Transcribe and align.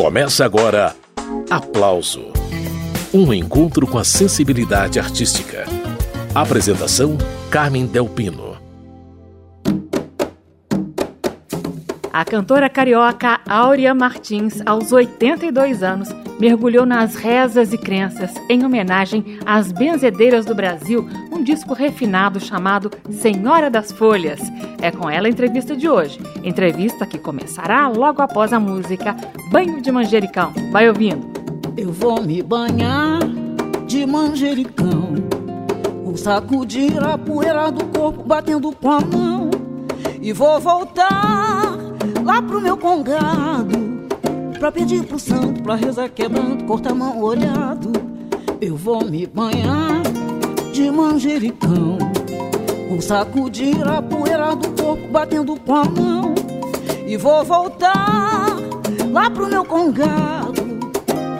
Começa 0.00 0.46
agora 0.46 0.96
Aplauso 1.50 2.32
Um 3.12 3.34
encontro 3.34 3.86
com 3.86 3.98
a 3.98 4.02
sensibilidade 4.02 4.98
artística. 4.98 5.66
Apresentação: 6.34 7.18
Carmen 7.50 7.84
Delpino. 7.84 8.49
A 12.12 12.24
cantora 12.24 12.68
carioca 12.68 13.40
Áurea 13.48 13.94
Martins, 13.94 14.60
aos 14.66 14.90
82 14.90 15.82
anos, 15.82 16.08
mergulhou 16.40 16.84
nas 16.84 17.14
rezas 17.14 17.72
e 17.72 17.78
crenças 17.78 18.34
em 18.48 18.64
homenagem 18.64 19.38
às 19.46 19.70
benzedeiras 19.70 20.44
do 20.44 20.54
Brasil, 20.54 21.08
um 21.30 21.42
disco 21.42 21.72
refinado 21.72 22.40
chamado 22.40 22.90
Senhora 23.10 23.70
das 23.70 23.92
Folhas. 23.92 24.40
É 24.82 24.90
com 24.90 25.08
ela 25.08 25.28
a 25.28 25.30
entrevista 25.30 25.76
de 25.76 25.88
hoje. 25.88 26.18
Entrevista 26.42 27.06
que 27.06 27.18
começará 27.18 27.86
logo 27.86 28.20
após 28.20 28.52
a 28.52 28.58
música 28.58 29.16
Banho 29.52 29.80
de 29.80 29.92
Manjericão. 29.92 30.52
Vai 30.72 30.88
ouvindo. 30.88 31.30
Eu 31.76 31.92
vou 31.92 32.20
me 32.20 32.42
banhar 32.42 33.20
de 33.86 34.04
manjericão, 34.04 35.14
vou 36.04 36.16
sacudir 36.16 37.02
a 37.02 37.16
poeira 37.16 37.70
do 37.70 37.84
corpo 37.86 38.22
batendo 38.22 38.72
com 38.72 38.90
a 38.90 39.00
mão 39.00 39.50
e 40.20 40.32
vou 40.32 40.60
voltar 40.60 41.59
lá 42.30 42.40
pro 42.40 42.60
meu 42.60 42.76
congado 42.76 43.90
Pra 44.58 44.70
pedir 44.70 45.02
pro 45.04 45.18
santo, 45.18 45.62
pra 45.62 45.74
rezar 45.74 46.08
quebrando, 46.10 46.64
cortar 46.64 46.94
mão 46.94 47.18
olhado. 47.22 47.92
Eu 48.60 48.76
vou 48.76 49.02
me 49.02 49.26
banhar 49.26 50.02
de 50.70 50.90
manjericão 50.90 51.98
Vou 52.88 53.00
sacudir 53.00 53.82
a 53.88 54.02
poeira 54.02 54.54
do 54.54 54.68
corpo 54.80 55.08
batendo 55.08 55.56
com 55.56 55.74
a 55.74 55.84
mão. 55.84 56.34
E 57.06 57.16
vou 57.16 57.42
voltar 57.42 58.56
lá 59.10 59.30
pro 59.30 59.48
meu 59.48 59.64
congado 59.64 60.78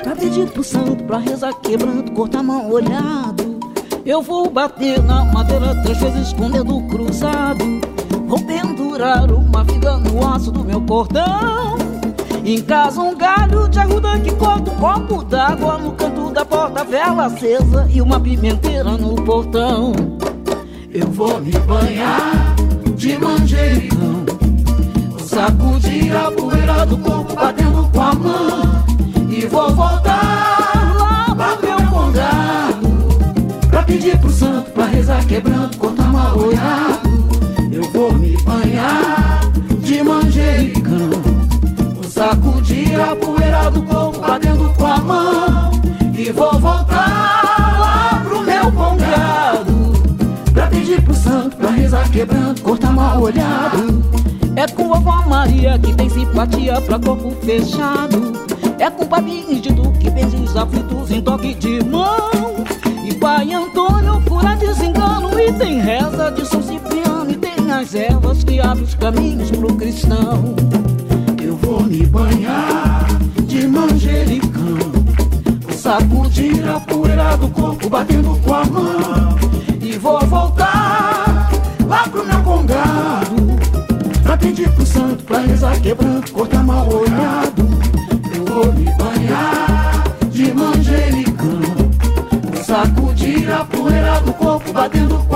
Pra 0.02 0.16
pedir 0.16 0.48
pro 0.48 0.64
santo, 0.64 1.04
pra 1.04 1.18
rezar 1.18 1.52
quebrando, 1.60 2.10
cortar 2.12 2.42
mão 2.42 2.68
olhado. 2.68 3.60
Eu 4.04 4.22
vou 4.22 4.50
bater 4.50 5.00
na 5.02 5.24
madeira 5.26 5.80
três 5.82 5.98
vezes 5.98 6.32
com 6.32 6.46
o 6.46 6.50
dedo 6.50 6.80
cruzado 6.88 7.64
Vou 8.30 8.38
pendurar 8.38 9.28
uma 9.32 9.64
vida 9.64 9.96
no 9.96 10.24
aço 10.24 10.52
do 10.52 10.64
meu 10.64 10.80
cordão 10.82 11.76
em 12.44 12.62
casa 12.62 13.00
um 13.00 13.16
galho 13.16 13.68
de 13.68 13.80
arruda 13.80 14.16
que 14.20 14.30
corta 14.36 14.70
um 14.70 14.76
copo 14.76 15.24
d'água 15.24 15.78
no 15.78 15.90
canto 15.90 16.30
da 16.30 16.44
porta, 16.44 16.84
vela 16.84 17.26
acesa 17.26 17.88
e 17.90 18.00
uma 18.00 18.20
pimenteira 18.20 18.92
no 18.92 19.16
portão. 19.16 19.92
Eu 20.94 21.08
vou 21.08 21.40
me 21.40 21.50
banhar 21.58 22.54
de 22.94 23.18
manjericão, 23.18 24.24
vou 25.10 25.18
sacudir 25.18 26.14
a 26.14 26.30
poeira 26.30 26.86
do 26.86 26.98
corpo 26.98 27.34
batendo 27.34 27.90
com 27.92 28.00
a 28.00 28.14
mão 28.14 28.84
e 29.28 29.44
vou 29.46 29.74
voltar 29.74 30.94
lá 31.00 31.34
pro 31.34 31.68
meu 31.68 31.90
congado 31.90 33.68
pra 33.68 33.82
pedir 33.82 34.16
pro 34.20 34.30
santo 34.30 34.70
pra 34.70 34.86
rezar 34.86 35.26
quebrando, 35.26 35.76
cortar 35.78 36.12
mal 36.12 36.38
olhado. 36.38 37.19
Eu 37.72 37.84
vou 37.92 38.12
me 38.12 38.36
banhar 38.38 39.40
de 39.80 40.02
manjericão. 40.02 41.10
Sacudir 42.08 43.00
a 43.00 43.14
poeira 43.14 43.70
do 43.70 43.82
corpo 43.82 44.18
batendo 44.18 44.72
com 44.76 44.86
a 44.86 44.98
mão. 44.98 45.70
E 46.16 46.32
vou 46.32 46.58
voltar 46.58 47.78
lá 47.78 48.22
pro 48.24 48.42
meu 48.42 48.72
congado. 48.72 49.92
Pra 50.52 50.66
pedir 50.66 51.00
pro 51.02 51.14
santo, 51.14 51.56
pra 51.56 51.70
rezar 51.70 52.10
quebrando, 52.10 52.60
cortar 52.60 52.92
mal 52.92 53.22
olhado. 53.22 54.02
É 54.56 54.66
com 54.66 54.92
a 54.92 54.96
avó 54.96 55.24
Maria 55.28 55.78
que 55.78 55.94
tem 55.94 56.10
simpatia 56.10 56.80
pra 56.80 56.98
corpo 56.98 57.30
fechado. 57.42 58.32
É 58.80 58.90
com 58.90 59.04
o 59.04 59.60
de 59.60 59.72
tu 59.72 59.92
que 59.92 60.10
vence 60.10 60.36
os 60.36 60.56
aflitos 60.56 61.10
em 61.10 61.22
toque 61.22 61.54
de 61.54 61.84
mão. 61.84 62.64
E 63.04 63.14
pai 63.14 63.52
Antônio 63.52 64.20
cura 64.28 64.56
desengano 64.56 65.38
e 65.38 65.52
tem 65.52 65.80
reza 65.80 66.30
de 66.32 66.44
São 66.46 66.62
as 67.70 67.94
ervas 67.94 68.44
que 68.44 68.60
abrem 68.60 68.84
os 68.84 68.94
caminhos 68.94 69.50
pro 69.50 69.74
cristão 69.74 70.54
vou 71.70 71.82
me 71.84 72.04
banhar 72.06 73.06
de 73.46 73.66
manjericão. 73.66 74.78
Vou 75.60 75.72
sacudir 75.72 76.68
a 76.68 76.80
poeira 76.80 77.36
do 77.36 77.48
corpo 77.48 77.88
batendo 77.88 78.36
com 78.42 78.54
a 78.54 78.64
mão. 78.64 79.38
E 79.80 79.96
vou 79.98 80.20
voltar 80.26 81.50
lá 81.86 82.08
pro 82.08 82.26
meu 82.26 82.42
congado. 82.42 83.36
Pra 84.22 84.36
pedir 84.36 84.68
pro 84.72 84.84
santo, 84.84 85.22
pra 85.24 85.38
rezar 85.38 85.80
quebrando, 85.80 86.30
cortar 86.32 86.64
mal 86.64 86.88
olhado. 86.88 87.68
Eu 88.34 88.44
vou 88.44 88.72
me 88.72 88.86
banhar 88.96 90.04
de 90.30 90.52
manjericão. 90.52 91.60
Vou 92.52 92.64
sacudir 92.64 93.50
a 93.52 93.64
poeira 93.64 94.20
do 94.20 94.32
corpo 94.34 94.72
batendo 94.72 95.18
com 95.28 95.29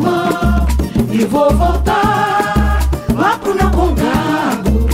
mão. 0.00 0.66
E 1.12 1.24
vou 1.24 1.52
voltar 1.54 2.80
lá 3.14 3.38
pro 3.38 3.54
meu 3.54 3.70
congado. 3.70 4.88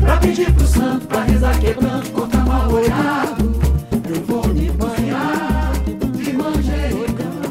Pra 0.00 0.16
pedir 0.18 0.52
pro 0.52 0.66
santo 0.66 1.06
pra 1.06 1.22
rezar 1.22 1.58
quebrando, 1.58 2.10
cortar 2.10 2.44
mal 2.46 2.70
olhado. 2.72 3.52
Eu 4.08 4.22
vou 4.22 4.46
me 4.48 4.70
banhar 4.70 5.72
de 6.16 6.32
manjericão. 6.32 7.42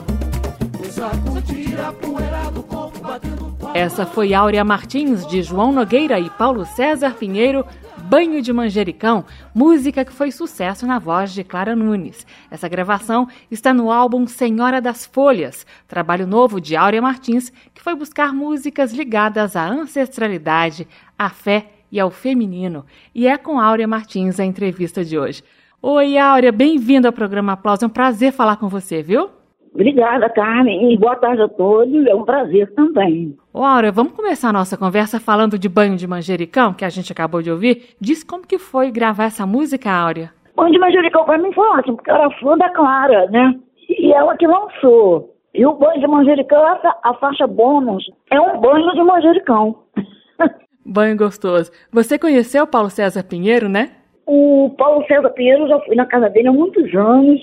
Vou 0.73 0.91
sacudir 0.91 1.79
a 1.79 1.91
poeira 1.91 2.51
do 2.51 2.63
corpo 2.63 2.99
batendo 2.99 3.51
essa 3.73 4.05
foi 4.05 4.33
Áurea 4.33 4.65
Martins, 4.65 5.25
de 5.25 5.41
João 5.41 5.71
Nogueira 5.71 6.19
e 6.19 6.29
Paulo 6.29 6.65
César 6.65 7.11
Pinheiro, 7.11 7.65
Banho 8.11 8.41
de 8.41 8.51
Manjericão, 8.51 9.23
música 9.55 10.03
que 10.03 10.11
foi 10.11 10.33
sucesso 10.33 10.85
na 10.85 10.99
voz 10.99 11.31
de 11.31 11.45
Clara 11.45 11.73
Nunes. 11.77 12.27
Essa 12.51 12.67
gravação 12.67 13.25
está 13.49 13.73
no 13.73 13.89
álbum 13.89 14.27
Senhora 14.27 14.81
das 14.81 15.05
Folhas, 15.05 15.65
trabalho 15.87 16.27
novo 16.27 16.59
de 16.59 16.75
Áurea 16.75 17.01
Martins, 17.01 17.53
que 17.73 17.81
foi 17.81 17.95
buscar 17.95 18.33
músicas 18.33 18.91
ligadas 18.91 19.55
à 19.55 19.65
ancestralidade, 19.65 20.85
à 21.17 21.29
fé 21.29 21.71
e 21.89 22.01
ao 22.01 22.11
feminino. 22.11 22.85
E 23.15 23.27
é 23.27 23.37
com 23.37 23.61
Áurea 23.61 23.87
Martins 23.87 24.41
a 24.41 24.43
entrevista 24.43 25.05
de 25.05 25.17
hoje. 25.17 25.41
Oi, 25.81 26.17
Áurea, 26.17 26.51
bem-vinda 26.51 27.07
ao 27.07 27.13
programa 27.13 27.53
Aplauso. 27.53 27.85
É 27.85 27.87
um 27.87 27.89
prazer 27.89 28.33
falar 28.33 28.57
com 28.57 28.67
você, 28.67 29.01
viu? 29.01 29.29
Obrigada, 29.73 30.29
Carmen, 30.29 30.93
e 30.93 30.97
boa 30.97 31.15
tarde 31.15 31.41
a 31.41 31.47
todos. 31.47 32.05
É 32.05 32.13
um 32.13 32.25
prazer 32.25 32.73
também. 32.73 33.35
Ô, 33.53 33.63
Aura, 33.63 33.91
vamos 33.91 34.13
começar 34.13 34.49
a 34.49 34.53
nossa 34.53 34.77
conversa 34.77 35.19
falando 35.19 35.57
de 35.57 35.69
Banho 35.69 35.95
de 35.95 36.05
Manjericão, 36.05 36.73
que 36.73 36.83
a 36.83 36.89
gente 36.89 37.11
acabou 37.11 37.41
de 37.41 37.49
ouvir. 37.49 37.95
Diz 37.99 38.23
como 38.23 38.45
que 38.45 38.59
foi 38.59 38.91
gravar 38.91 39.25
essa 39.25 39.45
música, 39.45 39.89
Áurea? 39.89 40.31
Banho 40.55 40.73
de 40.73 40.79
Manjericão 40.79 41.23
para 41.23 41.37
mim 41.37 41.53
foi 41.53 41.65
ótimo, 41.69 41.95
porque 41.95 42.11
eu 42.11 42.15
era 42.15 42.29
fã 42.39 42.57
da 42.57 42.69
Clara, 42.69 43.27
né? 43.27 43.55
E 43.89 44.11
ela 44.11 44.35
que 44.35 44.45
lançou. 44.45 45.33
E 45.53 45.65
o 45.65 45.73
Banho 45.73 46.01
de 46.01 46.07
Manjericão, 46.07 46.61
a 47.03 47.13
faixa 47.15 47.47
bônus, 47.47 48.03
é 48.29 48.39
um 48.39 48.59
banho 48.59 48.91
de 48.91 49.03
manjericão. 49.03 49.75
banho 50.85 51.17
gostoso. 51.17 51.71
Você 51.91 52.19
conheceu 52.19 52.63
o 52.63 52.67
Paulo 52.67 52.89
César 52.89 53.23
Pinheiro, 53.23 53.67
né? 53.67 53.91
O 54.25 54.73
Paulo 54.77 55.05
César 55.07 55.29
Pinheiro, 55.31 55.63
eu 55.63 55.69
já 55.69 55.79
fui 55.81 55.95
na 55.95 56.05
casa 56.05 56.29
dele 56.29 56.47
há 56.47 56.53
muitos 56.53 56.93
anos. 56.93 57.41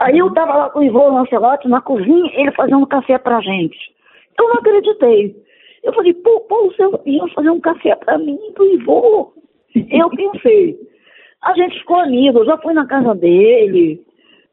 Aí 0.00 0.16
eu 0.16 0.32
tava 0.32 0.54
lá 0.54 0.70
com 0.70 0.78
o 0.78 0.82
Ivo 0.82 1.12
Lancelotti 1.12 1.68
na 1.68 1.82
cozinha, 1.82 2.30
ele 2.34 2.50
fazendo 2.52 2.86
café 2.86 3.18
pra 3.18 3.40
gente. 3.42 3.76
Eu 4.38 4.48
não 4.48 4.54
acreditei. 4.54 5.36
Eu 5.82 5.92
falei, 5.92 6.14
pô, 6.14 6.40
pô, 6.40 6.70
você 6.70 6.82
ia 7.04 7.28
fazer 7.28 7.50
um 7.50 7.60
café 7.60 7.94
pra 7.96 8.16
mim, 8.16 8.38
pro 8.54 8.64
Ivo. 8.64 9.34
Eu 9.74 10.08
pensei. 10.10 10.78
A 11.42 11.52
gente 11.54 11.78
ficou 11.78 11.98
amigo, 11.98 12.38
eu 12.38 12.46
já 12.46 12.56
fui 12.58 12.72
na 12.72 12.86
casa 12.86 13.14
dele, 13.14 14.00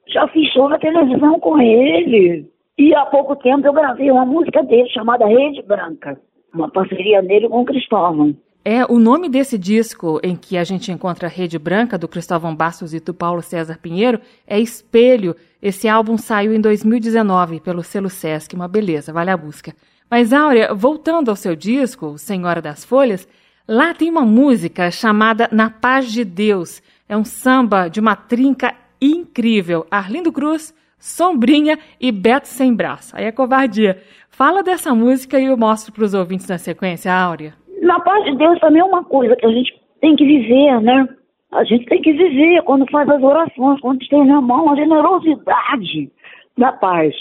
já 0.08 0.28
fiz 0.28 0.52
show 0.52 0.68
na 0.68 0.80
televisão 0.80 1.40
com 1.40 1.60
ele. 1.60 2.46
E 2.78 2.94
há 2.94 3.06
pouco 3.06 3.36
tempo 3.38 3.66
eu 3.66 3.74
gravei 3.74 4.12
uma 4.12 4.26
música 4.26 4.62
dele 4.64 4.90
chamada 4.90 5.26
Rede 5.26 5.62
Branca, 5.64 6.20
uma 6.54 6.70
parceria 6.70 7.24
dele 7.24 7.48
com 7.48 7.62
o 7.62 7.66
Cristóvão. 7.66 8.36
É, 8.64 8.86
o 8.86 9.00
nome 9.00 9.30
desse 9.30 9.58
disco 9.58 10.20
em 10.22 10.36
que 10.36 10.58
a 10.58 10.64
gente 10.64 10.92
encontra 10.92 11.28
a 11.28 11.32
Rede 11.32 11.58
Branca, 11.58 11.98
do 11.98 12.08
Cristóvão 12.08 12.54
Bastos 12.54 12.94
e 12.94 13.00
do 13.00 13.14
Paulo 13.14 13.42
César 13.42 13.80
Pinheiro, 13.82 14.20
é 14.46 14.60
Espelho. 14.60 15.36
Esse 15.62 15.88
álbum 15.88 16.18
saiu 16.18 16.54
em 16.54 16.60
2019 16.60 17.62
pelo 17.62 17.82
selo 17.82 18.10
Sesc, 18.10 18.54
uma 18.56 18.68
beleza, 18.68 19.14
vale 19.14 19.32
a 19.32 19.38
busca. 19.38 19.74
Mas, 20.10 20.32
Áurea, 20.32 20.74
voltando 20.74 21.30
ao 21.30 21.36
seu 21.36 21.56
disco, 21.56 22.18
Senhora 22.18 22.62
das 22.62 22.84
Folhas, 22.84 23.28
lá 23.68 23.94
tem 23.94 24.10
uma 24.10 24.26
música 24.26 24.90
chamada 24.92 25.50
Na 25.52 25.70
Paz 25.70 26.12
de 26.12 26.24
Deus. 26.24 26.82
É 27.08 27.16
um 27.16 27.26
samba 27.26 27.88
de 27.88 28.00
uma 28.00 28.16
trinca 28.16 28.74
incrível. 29.02 29.86
Arlindo 29.92 30.32
Cruz, 30.32 30.74
Sombrinha 31.00 31.78
e 32.00 32.12
Beto 32.12 32.48
Sem 32.48 32.74
Braço. 32.74 33.16
Aí 33.16 33.26
é 33.26 33.32
covardia. 33.32 34.02
Fala 34.30 34.64
dessa 34.64 34.94
música 34.94 35.40
e 35.40 35.46
eu 35.46 35.58
mostro 35.58 35.92
para 35.92 36.04
os 36.04 36.14
ouvintes 36.14 36.48
na 36.48 36.58
sequência, 36.58 37.14
Áurea. 37.14 37.54
Na 37.82 38.00
paz 38.00 38.24
de 38.26 38.36
Deus 38.36 38.60
também 38.60 38.82
é 38.82 38.86
uma 38.86 39.04
coisa 39.04 39.36
que 39.36 39.46
a 39.46 39.52
gente 39.52 39.74
tem 40.02 40.16
que 40.16 40.26
viver, 40.26 40.82
né? 40.82 41.08
A 41.52 41.64
gente 41.64 41.86
tem 41.86 42.02
que 42.02 42.12
viver 42.12 42.62
quando 42.64 42.90
faz 42.92 43.08
as 43.10 43.22
orações, 43.22 43.80
quando 43.80 44.08
tem 44.08 44.26
na 44.26 44.42
mão 44.42 44.70
a 44.70 44.76
generosidade 44.76 46.12
da 46.58 46.72
paz. 46.74 47.16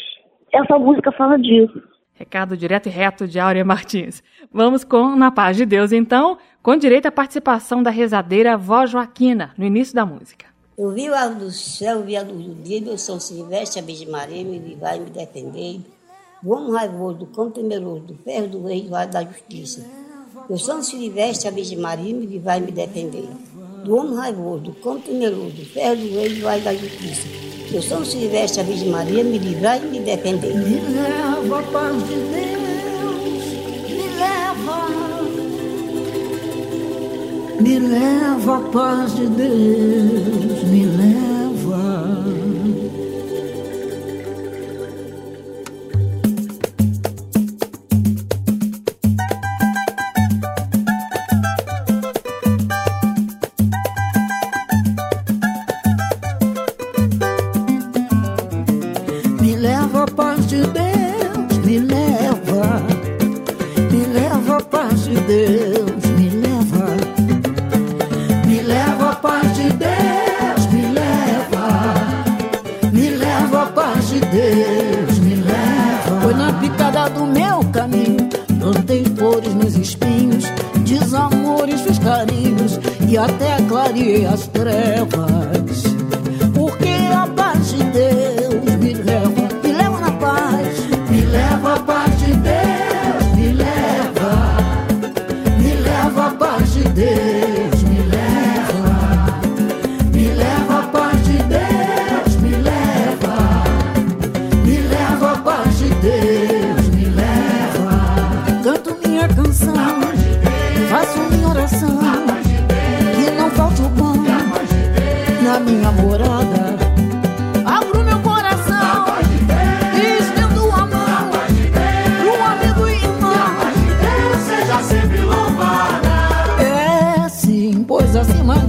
Essa 0.53 0.79
música 0.79 1.13
fala 1.13 1.39
disso. 1.39 1.83
Recado 2.15 2.57
direto 2.57 2.87
e 2.87 2.91
reto 2.91 3.29
de 3.29 3.39
Áurea 3.39 3.65
Martins. 3.65 4.23
Vamos 4.51 4.85
com 4.85 5.15
Na 5.15 5.31
Paz 5.31 5.57
de 5.57 5.67
Deus, 5.67 5.93
então, 5.93 6.39
com 6.63 6.75
direito 6.75 7.07
à 7.07 7.13
participação 7.13 7.83
da 7.83 7.91
rezadeira 7.91 8.57
Vó 8.57 8.87
Joaquina, 8.87 9.53
no 9.59 9.67
início 9.67 9.95
da 9.95 10.07
música. 10.07 10.47
Eu 10.79 10.91
vi 10.93 11.09
a 11.09 11.27
luz 11.27 11.39
do 11.39 11.51
céu, 11.51 12.03
vi 12.03 12.17
a 12.17 12.23
luz 12.23 12.47
do 12.47 12.55
dia, 12.63 12.81
meu 12.81 12.97
São 12.97 13.21
Silvestre, 13.21 13.81
a 13.81 13.85
Virgem 13.85 14.09
Maria, 14.09 14.45
me 14.45 14.57
e 14.57 14.61
me 14.61 15.11
defender. 15.11 15.81
Homem 16.45 16.73
raivoso, 16.73 17.19
do 17.19 17.27
cão 17.27 17.51
temeroso, 17.51 18.07
do 18.07 18.15
ferro 18.15 18.49
do 18.49 18.67
rei, 18.67 18.83
do 18.83 18.95
ar 18.95 19.07
da 19.07 19.23
justiça. 19.23 20.06
Meu 20.49 20.59
São 20.59 20.81
Silvestre, 20.81 21.49
a 21.49 21.51
Virgem 21.51 21.79
Maria, 21.79 22.11
e 22.11 22.15
me 22.15 22.71
defender. 22.71 23.29
Do 23.85 23.97
homem 23.97 24.15
raivoso, 24.15 24.63
do 24.63 24.73
cão 24.75 25.01
temeroso, 25.01 25.51
do 25.51 25.65
ferro 25.65 25.97
do 25.97 26.15
rei, 26.15 26.35
do 26.35 26.47
ar 26.47 26.61
da 26.61 26.73
justiça. 26.73 27.27
Meu 27.73 27.83
São 27.83 28.05
Silvestre, 28.05 28.61
a 28.61 28.63
Virgem 28.65 28.89
Maria, 28.89 29.25
me 29.25 29.39
livrar 29.39 29.83
e 29.83 29.87
me 29.89 29.99
defender. 29.99 30.55
Me 30.55 30.81
leva, 30.81 31.63
paz 31.73 31.97
de 32.07 32.15
Deus, 32.15 33.21
me 33.91 34.09
leva. 34.19 34.89
Me 37.61 37.79
leva, 37.81 38.61
paz 38.71 39.17
de 39.17 39.27
Deus, 39.27 40.63
me 40.71 40.87
leva. 40.87 41.26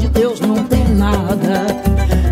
De 0.07 0.19
Deus 0.19 0.39
não 0.39 0.63
tem 0.65 0.87
nada. 0.95 2.26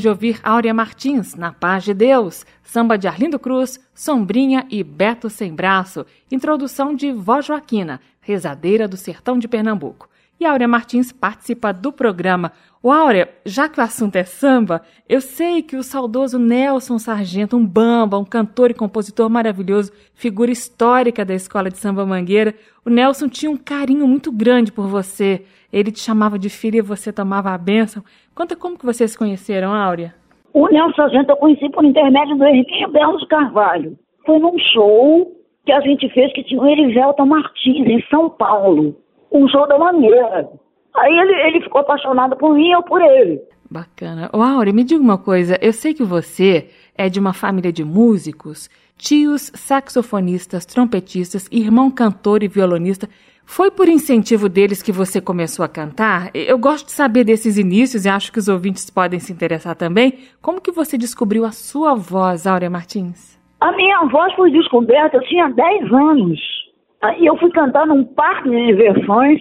Acabamos 0.00 0.02
de 0.02 0.08
ouvir 0.08 0.40
Áurea 0.42 0.72
Martins, 0.72 1.34
Na 1.34 1.52
Paz 1.52 1.84
de 1.84 1.92
Deus, 1.92 2.46
samba 2.62 2.96
de 2.96 3.06
Arlindo 3.06 3.38
Cruz, 3.38 3.78
Sombrinha 3.94 4.66
e 4.70 4.82
Beto 4.82 5.28
Sem 5.28 5.54
Braço, 5.54 6.06
introdução 6.30 6.94
de 6.94 7.12
Vó 7.12 7.42
Joaquina, 7.42 8.00
rezadeira 8.20 8.88
do 8.88 8.96
sertão 8.96 9.38
de 9.38 9.46
Pernambuco. 9.46 10.08
E 10.40 10.46
Áurea 10.46 10.66
Martins 10.66 11.12
participa 11.12 11.70
do 11.70 11.92
programa. 11.92 12.52
O 12.82 12.90
Áurea, 12.90 13.28
já 13.44 13.68
que 13.68 13.78
o 13.78 13.82
assunto 13.82 14.16
é 14.16 14.24
samba, 14.24 14.80
eu 15.06 15.20
sei 15.20 15.60
que 15.60 15.76
o 15.76 15.82
saudoso 15.82 16.38
Nelson 16.38 16.98
Sargento, 16.98 17.58
um 17.58 17.66
bamba, 17.66 18.18
um 18.18 18.24
cantor 18.24 18.70
e 18.70 18.74
compositor 18.74 19.28
maravilhoso, 19.28 19.92
figura 20.14 20.50
histórica 20.50 21.26
da 21.26 21.34
escola 21.34 21.68
de 21.68 21.76
samba 21.76 22.06
Mangueira, 22.06 22.54
o 22.86 22.88
Nelson 22.88 23.28
tinha 23.28 23.50
um 23.50 23.56
carinho 23.58 24.08
muito 24.08 24.32
grande 24.32 24.72
por 24.72 24.86
você. 24.86 25.44
Ele 25.70 25.92
te 25.92 26.00
chamava 26.00 26.38
de 26.38 26.48
filha 26.48 26.78
e 26.78 26.82
você 26.82 27.12
tomava 27.12 27.50
a 27.50 27.58
bênção. 27.58 28.02
Conta 28.34 28.56
como 28.56 28.78
que 28.78 28.86
vocês 28.86 29.14
conheceram, 29.14 29.74
Áurea. 29.74 30.14
O 30.54 30.66
Nelson 30.68 30.96
Sargento 30.96 31.32
eu 31.32 31.36
conheci 31.36 31.68
por 31.68 31.84
intermédio 31.84 32.34
do 32.36 32.44
Henrique 32.46 32.86
Belo 32.86 33.18
de 33.18 33.26
Carvalho. 33.26 33.98
Foi 34.24 34.38
num 34.38 34.58
show 34.72 35.36
que 35.66 35.72
a 35.72 35.82
gente 35.82 36.08
fez 36.14 36.32
que 36.32 36.42
tinha 36.44 36.62
o 36.62 36.66
Erivelton 36.66 37.26
Martins, 37.26 37.86
em 37.86 38.02
São 38.08 38.30
Paulo. 38.30 38.96
Um 39.32 39.48
show 39.48 39.66
da 39.68 39.78
Mangueira. 39.78 40.48
Aí 40.96 41.18
ele, 41.18 41.34
ele 41.48 41.60
ficou 41.62 41.80
apaixonado 41.80 42.36
por 42.36 42.54
mim 42.54 42.68
e 42.68 42.72
eu 42.72 42.82
por 42.82 43.00
ele. 43.00 43.40
Bacana. 43.70 44.28
Ô, 44.32 44.42
Áurea, 44.42 44.72
me 44.72 44.82
diga 44.82 45.00
uma 45.00 45.16
coisa. 45.16 45.56
Eu 45.62 45.72
sei 45.72 45.94
que 45.94 46.02
você 46.02 46.68
é 46.96 47.08
de 47.08 47.20
uma 47.20 47.32
família 47.32 47.72
de 47.72 47.84
músicos, 47.84 48.68
tios 48.98 49.52
saxofonistas, 49.54 50.66
trompetistas, 50.66 51.48
irmão 51.52 51.90
cantor 51.90 52.42
e 52.42 52.48
violonista. 52.48 53.08
Foi 53.44 53.70
por 53.70 53.88
incentivo 53.88 54.48
deles 54.48 54.82
que 54.82 54.92
você 54.92 55.20
começou 55.20 55.64
a 55.64 55.68
cantar? 55.68 56.30
Eu 56.34 56.58
gosto 56.58 56.86
de 56.86 56.92
saber 56.92 57.24
desses 57.24 57.58
inícios 57.58 58.04
e 58.04 58.08
acho 58.08 58.32
que 58.32 58.38
os 58.38 58.48
ouvintes 58.48 58.90
podem 58.90 59.18
se 59.18 59.32
interessar 59.32 59.74
também. 59.74 60.18
Como 60.42 60.60
que 60.60 60.70
você 60.70 60.98
descobriu 60.98 61.44
a 61.44 61.50
sua 61.50 61.94
voz, 61.94 62.46
Áurea 62.46 62.70
Martins? 62.70 63.40
A 63.60 63.72
minha 63.72 64.04
voz 64.04 64.32
foi 64.34 64.50
descoberta, 64.50 65.16
eu 65.16 65.22
tinha 65.22 65.48
10 65.48 65.92
anos. 65.92 66.59
Aí 67.02 67.26
eu 67.26 67.36
fui 67.38 67.50
cantar 67.50 67.86
num 67.86 68.04
parque 68.04 68.50
de 68.50 68.66
diversões, 68.66 69.40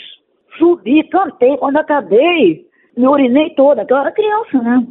subi, 0.58 1.04
cantei. 1.10 1.58
Quando 1.58 1.78
acabei, 1.78 2.66
me 2.98 3.08
urinei 3.08 3.50
toda, 3.52 3.86
que 3.86 3.92
eu 3.92 3.98
era 3.98 4.12
criança, 4.12 4.62
né? 4.62 4.88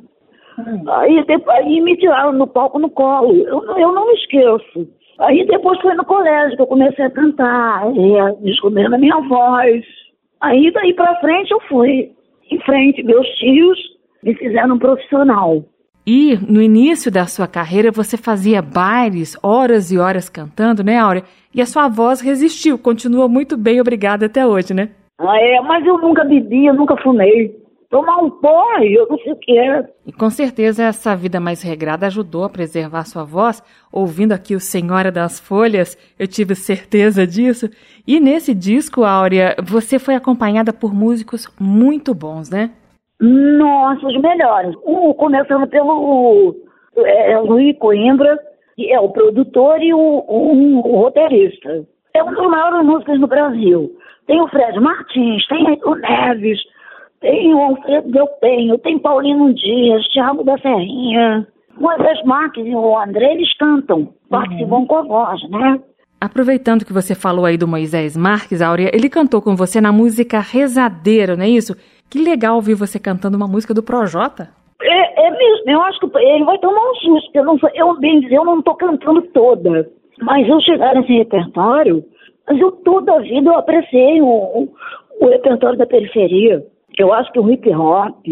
Aí, 0.88 1.25
depois, 1.25 1.56
aí 1.58 1.80
me 1.80 1.96
tiraram 1.96 2.32
no 2.32 2.46
palco 2.46 2.78
no 2.78 2.90
colo. 2.90 3.34
Eu, 3.34 3.64
eu 3.76 3.92
não 3.92 4.06
me 4.06 4.14
esqueço. 4.14 4.88
Aí 5.20 5.44
depois 5.46 5.80
foi 5.80 5.94
no 5.94 6.04
colégio 6.04 6.56
que 6.56 6.62
eu 6.62 6.66
comecei 6.66 7.04
a 7.04 7.10
cantar, 7.10 7.84
descobrindo 8.40 8.94
a 8.94 8.98
minha 8.98 9.20
voz. 9.28 9.84
Aí 10.40 10.70
daí 10.72 10.94
pra 10.94 11.20
frente 11.20 11.50
eu 11.50 11.60
fui 11.62 12.12
em 12.50 12.60
frente. 12.60 13.02
Meus 13.02 13.26
tios 13.37 13.78
me 14.22 14.34
fizeram 14.34 14.76
um 14.76 14.78
profissional. 14.78 15.64
E 16.11 16.38
no 16.41 16.62
início 16.62 17.12
da 17.12 17.27
sua 17.27 17.47
carreira 17.47 17.93
você 17.93 18.17
fazia 18.17 18.62
bailes, 18.62 19.37
horas 19.43 19.93
e 19.93 19.99
horas 19.99 20.31
cantando, 20.31 20.83
né, 20.83 20.97
Áurea? 20.97 21.23
E 21.55 21.61
a 21.61 21.67
sua 21.67 21.87
voz 21.87 22.23
resistiu, 22.23 22.79
continua 22.79 23.29
muito 23.29 23.59
bem, 23.59 23.79
obrigada 23.79 24.25
até 24.25 24.47
hoje, 24.47 24.73
né? 24.73 24.88
Ah, 25.19 25.38
é, 25.38 25.61
mas 25.61 25.85
eu 25.85 25.99
nunca 25.99 26.25
bebi, 26.25 26.65
eu 26.65 26.73
nunca 26.73 26.97
fumei. 26.97 27.55
Tomar 27.91 28.23
um 28.23 28.31
porre, 28.31 28.95
eu 28.95 29.07
não 29.07 29.19
sei 29.19 29.33
o 29.33 29.37
que 29.37 29.59
é. 29.59 29.87
E 30.07 30.11
com 30.11 30.31
certeza 30.31 30.85
essa 30.85 31.15
vida 31.15 31.38
mais 31.41 31.61
regrada 31.61 32.07
ajudou 32.07 32.45
a 32.45 32.49
preservar 32.49 33.05
sua 33.05 33.25
voz. 33.25 33.62
Ouvindo 33.93 34.33
aqui 34.33 34.55
o 34.55 34.61
Senhora 34.61 35.12
das 35.12 35.38
Folhas, 35.38 35.99
eu 36.19 36.27
tive 36.27 36.55
certeza 36.55 37.27
disso. 37.27 37.69
E 38.07 38.19
nesse 38.19 38.55
disco, 38.55 39.05
Áurea, 39.05 39.55
você 39.62 39.99
foi 39.99 40.15
acompanhada 40.15 40.73
por 40.73 40.95
músicos 40.95 41.47
muito 41.61 42.15
bons, 42.15 42.49
né? 42.49 42.71
Nossa, 43.20 44.06
os 44.06 44.20
melhores. 44.20 44.75
Um, 44.87 45.12
começando 45.12 45.66
pelo 45.68 46.54
é, 46.96 47.38
Luiz 47.38 47.76
Coimbra, 47.78 48.38
que 48.76 48.92
é 48.92 49.00
o 49.00 49.10
produtor 49.10 49.82
e 49.82 49.92
o, 49.92 49.98
o 49.98 50.80
roteirista. 51.00 51.84
É 52.14 52.22
um 52.22 52.32
dos 52.32 52.48
maiores 52.48 52.87
músicos 52.87 53.20
do 53.20 53.26
Brasil. 53.26 53.90
Tem 54.26 54.40
o 54.40 54.48
Fred 54.48 54.78
Martins, 54.78 55.46
tem 55.48 55.80
o 55.84 55.94
Neves, 55.94 56.60
tem 57.20 57.54
o 57.54 57.58
Alfredo 57.58 58.10
Del 58.10 58.28
Penho, 58.40 58.78
tem 58.78 58.98
Paulino 58.98 59.52
Dias, 59.54 60.06
Thiago 60.08 60.44
da 60.44 60.56
Serrinha. 60.58 61.46
Moisés 61.78 62.22
Marques 62.25 62.66
e 62.66 62.75
o 62.75 62.98
André, 62.98 63.34
eles 63.34 63.56
cantam, 63.56 64.12
participam 64.28 64.84
com 64.84 64.96
a 64.96 65.02
voz, 65.02 65.50
né? 65.50 65.80
Aproveitando 66.20 66.84
que 66.84 66.92
você 66.92 67.14
falou 67.14 67.44
aí 67.44 67.56
do 67.56 67.68
Moisés 67.68 68.16
Marques, 68.16 68.60
Áurea, 68.60 68.90
ele 68.92 69.08
cantou 69.08 69.40
com 69.40 69.54
você 69.54 69.80
na 69.80 69.92
música 69.92 70.40
Rezadeiro, 70.40 71.37
não 71.37 71.44
é 71.44 71.48
isso? 71.48 71.76
Que 72.11 72.19
legal 72.19 72.57
ouvir 72.57 72.75
você 72.75 72.99
cantando 72.99 73.37
uma 73.37 73.47
música 73.47 73.75
do 73.75 73.83
Projota. 73.83 74.50
É, 74.81 75.27
é 75.27 75.31
mesmo, 75.31 75.71
eu 75.71 75.83
acho 75.83 75.99
que 75.99 76.19
ele 76.19 76.45
vai 76.45 76.59
tomar 76.59 76.91
um 76.91 76.95
susto, 76.95 77.31
eu, 77.35 77.45
não, 77.45 77.59
eu 77.75 77.99
bem 77.99 78.21
dizer, 78.21 78.37
eu 78.37 78.45
não 78.45 78.61
estou 78.61 78.75
cantando 78.77 79.23
toda. 79.33 79.91
Mas 80.21 80.49
eu 80.49 80.61
chegar 80.61 80.95
nesse 80.95 81.12
repertório, 81.12 82.05
mas 82.47 82.59
eu 82.59 82.73
toda 82.73 83.15
a 83.15 83.21
vida 83.21 83.50
eu 83.50 83.59
apreciei 83.59 84.21
o, 84.23 84.27
o, 84.27 84.75
o 85.21 85.29
repertório 85.29 85.77
da 85.77 85.87
periferia. 85.87 86.65
Eu 86.97 87.12
acho 87.12 87.31
que 87.33 87.41
o 87.41 87.50
hip 87.50 87.69
hop, 87.75 88.27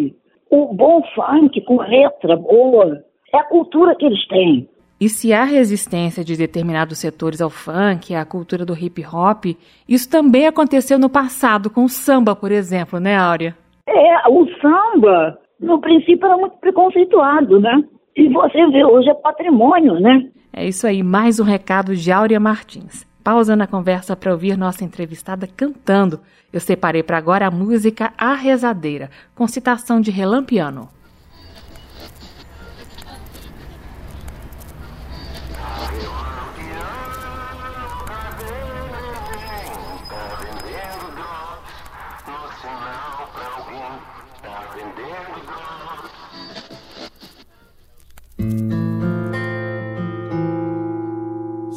o 0.50 0.75
bom 0.75 1.02
funk 1.14 1.61
com 1.62 1.80
letra 1.80 2.37
boa, 2.37 3.04
é 3.33 3.38
a 3.38 3.45
cultura 3.45 3.95
que 3.95 4.06
eles 4.06 4.26
têm. 4.28 4.68
E 4.99 5.09
se 5.11 5.33
há 5.33 5.45
resistência 5.45 6.25
de 6.25 6.37
determinados 6.37 6.99
setores 6.99 7.42
ao 7.42 7.50
funk, 7.50 8.14
à 8.14 8.25
cultura 8.25 8.64
do 8.64 8.75
hip 8.75 9.04
hop, 9.04 9.45
isso 9.87 10.09
também 10.09 10.47
aconteceu 10.47 10.99
no 10.99 11.11
passado, 11.11 11.68
com 11.68 11.85
o 11.85 11.88
samba, 11.88 12.35
por 12.35 12.50
exemplo, 12.50 12.99
né, 12.99 13.14
Áurea? 13.14 13.54
É, 13.88 14.28
o 14.28 14.46
samba, 14.60 15.38
no 15.60 15.80
princípio, 15.80 16.26
era 16.26 16.36
muito 16.36 16.56
preconceituado, 16.58 17.60
né? 17.60 17.82
E 18.16 18.28
você 18.28 18.66
vê, 18.68 18.84
hoje 18.84 19.08
é 19.08 19.14
patrimônio, 19.14 20.00
né? 20.00 20.28
É 20.52 20.66
isso 20.66 20.86
aí, 20.86 21.02
mais 21.02 21.38
um 21.38 21.44
recado 21.44 21.94
de 21.94 22.10
Áurea 22.10 22.40
Martins. 22.40 23.06
Pausa 23.22 23.54
na 23.54 23.66
conversa 23.66 24.16
para 24.16 24.32
ouvir 24.32 24.56
nossa 24.56 24.84
entrevistada 24.84 25.46
cantando. 25.46 26.20
Eu 26.52 26.60
separei 26.60 27.02
para 27.02 27.18
agora 27.18 27.46
a 27.46 27.50
música 27.50 28.12
A 28.16 28.34
Rezadeira, 28.34 29.10
com 29.34 29.46
citação 29.46 30.00
de 30.00 30.10
Relampiano. 30.10 30.88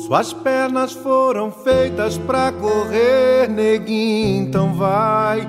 Suas 0.09 0.33
pernas 0.33 0.91
foram 0.91 1.51
feitas 1.51 2.17
pra 2.17 2.51
correr, 2.51 3.47
neguinho, 3.47 4.41
então 4.41 4.73
vai. 4.73 5.47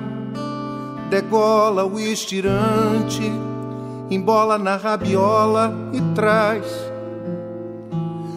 Degola 1.08 1.86
o 1.86 1.98
estirante, 1.98 3.22
embola 4.10 4.58
na 4.58 4.76
rabiola 4.76 5.72
e 5.94 6.02
traz. 6.14 6.66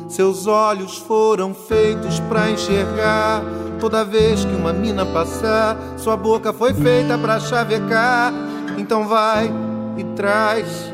Seus 0.08 0.48
olhos 0.48 0.98
foram 0.98 1.54
feitos 1.54 2.22
pra 2.22 2.50
enxergar. 2.50 3.42
Toda 3.82 4.06
vez 4.06 4.46
que 4.46 4.56
uma 4.56 4.72
mina 4.72 5.06
passar, 5.06 5.76
sua 5.98 6.16
boca 6.16 6.54
foi 6.54 6.74
feita 6.74 7.18
pra 7.18 7.38
chavecar. 7.38 8.32
Então 8.78 9.10
vai 9.10 9.52
e 9.98 10.06
traz 10.16 10.94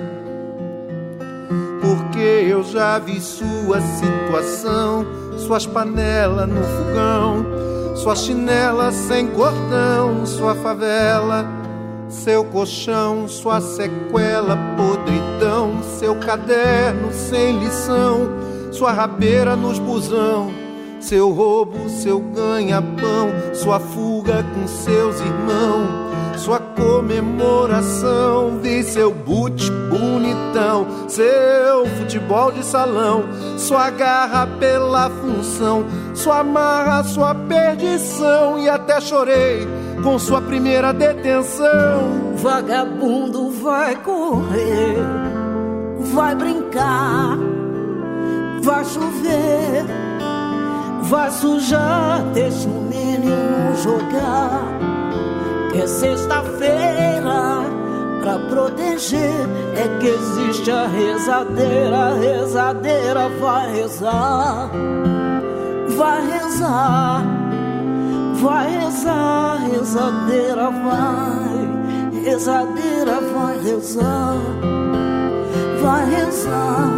porque 1.79 2.19
eu 2.19 2.63
já 2.63 2.99
vi 2.99 3.19
sua 3.19 3.81
situação, 3.81 5.05
suas 5.39 5.65
panelas 5.65 6.47
no 6.47 6.61
fogão, 6.63 7.45
sua 7.95 8.15
chinela 8.15 8.91
sem 8.91 9.27
cordão, 9.27 10.25
sua 10.25 10.55
favela, 10.55 11.45
seu 12.07 12.43
colchão, 12.43 13.27
sua 13.27 13.59
sequela, 13.61 14.57
podridão, 14.77 15.81
seu 15.97 16.15
caderno 16.15 17.11
sem 17.11 17.59
lição, 17.59 18.29
sua 18.71 18.91
rabeira 18.91 19.55
nos 19.55 19.79
busão, 19.79 20.51
seu 20.99 21.29
roubo, 21.31 21.89
seu 21.89 22.19
ganha-pão, 22.19 23.29
sua 23.53 23.79
fuga 23.79 24.43
com 24.53 24.67
seus 24.67 25.19
irmãos 25.19 26.09
sua 26.39 26.59
comemoração, 26.59 28.59
vi 28.61 28.81
seu 28.81 29.13
boot 29.13 29.69
bonitão, 29.89 30.87
seu 31.09 31.85
futebol 31.97 32.51
de 32.51 32.63
salão, 32.63 33.25
sua 33.57 33.89
garra 33.89 34.47
pela 34.57 35.09
função, 35.09 35.85
sua 36.15 36.41
marra, 36.41 37.03
sua 37.03 37.35
perdição 37.35 38.57
e 38.57 38.69
até 38.69 39.01
chorei 39.01 39.67
com 40.01 40.17
sua 40.17 40.41
primeira 40.41 40.93
detenção. 40.93 42.33
Vagabundo 42.37 43.51
vai 43.51 43.97
correr, 43.97 44.95
vai 46.13 46.33
brincar, 46.35 47.37
vai 48.61 48.85
chover, 48.85 49.85
vai 51.01 51.29
sujar, 51.31 52.23
deixa 52.33 52.69
o 52.69 52.81
menino 52.83 53.75
jogar. 53.75 54.88
É 55.75 55.87
sexta-feira 55.87 57.63
pra 58.21 58.39
proteger. 58.49 59.47
É 59.75 59.99
que 59.99 60.07
existe 60.07 60.71
a 60.71 60.87
rezadeira, 60.87 61.97
a 61.97 62.13
rezadeira 62.15 63.29
vai 63.39 63.71
rezar, 63.73 64.69
vai 65.95 66.27
rezar, 66.27 67.23
vai 68.41 68.79
rezar, 68.79 69.57
rezadeira 69.71 70.69
vai, 70.69 72.21
rezadeira 72.23 73.21
vai 73.21 73.59
rezar, 73.59 74.35
vai 75.81 76.09
rezar, 76.09 76.89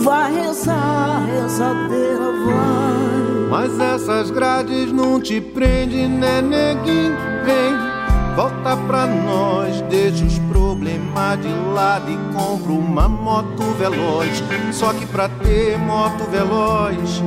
vai 0.00 0.34
rezar, 0.34 1.22
rezadeira 1.26 2.32
vai. 2.46 3.23
Mas 3.54 3.78
essas 3.78 4.32
grades 4.32 4.90
não 4.90 5.20
te 5.20 5.40
prendem, 5.40 6.08
né, 6.08 6.42
neguinho? 6.42 7.16
Vem, 7.44 8.34
volta 8.34 8.76
pra 8.76 9.06
nós, 9.06 9.80
deixa 9.82 10.24
os 10.24 10.40
problemas 10.50 11.40
de 11.40 11.54
lado 11.72 12.10
e 12.10 12.16
compra 12.34 12.72
uma 12.72 13.08
moto 13.08 13.62
veloz. 13.78 14.42
Só 14.72 14.92
que 14.92 15.06
pra 15.06 15.28
ter 15.28 15.78
moto 15.78 16.28
veloz, 16.32 17.22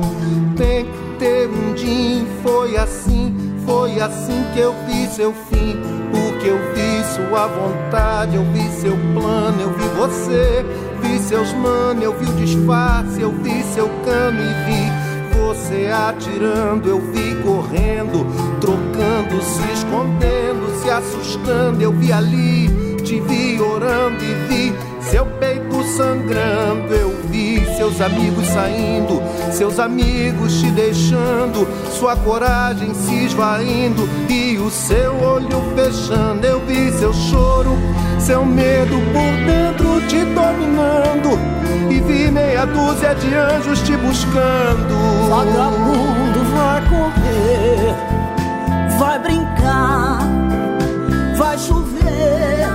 tem 0.54 0.84
que 0.84 1.18
ter 1.18 1.48
um 1.48 1.72
din. 1.72 2.26
Foi 2.42 2.76
assim, 2.76 3.34
foi 3.64 3.98
assim 3.98 4.44
que 4.52 4.60
eu 4.60 4.74
vi 4.86 5.06
seu 5.06 5.32
fim. 5.32 5.80
Porque 6.10 6.46
eu 6.46 6.58
vi 6.74 7.04
sua 7.14 7.46
vontade, 7.46 8.36
eu 8.36 8.44
vi 8.52 8.68
seu 8.72 8.98
plano, 9.14 9.62
eu 9.62 9.72
vi 9.72 9.88
você. 9.96 10.62
Vi 11.00 11.18
seus 11.20 11.54
manos, 11.54 12.04
eu 12.04 12.12
vi 12.18 12.26
o 12.26 12.34
disfarce, 12.34 13.18
eu 13.18 13.32
vi 13.32 13.62
seu 13.62 13.88
cano 14.04 14.38
e 14.42 14.66
vi 14.66 15.07
você 15.48 15.86
atirando, 15.86 16.90
eu 16.90 17.00
vi 17.00 17.34
correndo, 17.36 18.26
trocando, 18.60 19.42
se 19.42 19.72
escondendo, 19.72 20.78
se 20.82 20.90
assustando. 20.90 21.80
Eu 21.80 21.90
vi 21.90 22.12
ali, 22.12 22.68
te 23.02 23.18
vi 23.18 23.58
orando 23.58 24.22
e 24.22 24.34
vi 24.46 24.74
seu 25.00 25.24
peito 25.24 25.82
sangrando. 25.96 26.92
Eu 26.94 27.16
vi 27.30 27.64
seu 27.78 27.78
seus 27.88 28.00
amigos 28.02 28.46
saindo, 28.48 29.22
seus 29.50 29.78
amigos 29.78 30.60
te 30.60 30.70
deixando, 30.70 31.66
sua 31.90 32.14
coragem 32.16 32.92
se 32.92 33.24
esvaindo 33.24 34.08
e 34.28 34.58
o 34.58 34.70
seu 34.70 35.16
olho 35.22 35.62
fechando. 35.74 36.46
Eu 36.46 36.60
vi 36.66 36.92
seu 36.92 37.12
choro, 37.14 37.70
seu 38.18 38.44
medo 38.44 38.96
por 39.12 39.32
dentro 39.46 40.00
te 40.08 40.24
dominando 40.24 41.38
e 41.90 42.00
vi 42.00 42.30
meia 42.30 42.66
dúzia 42.66 43.14
de 43.14 43.34
anjos 43.34 43.80
te 43.82 43.96
buscando. 43.96 45.28
Vagabundo 45.28 46.44
vai 46.54 46.82
correr, 46.88 47.94
vai 48.98 49.18
brincar, 49.18 50.18
vai 51.36 51.58
chover, 51.58 52.68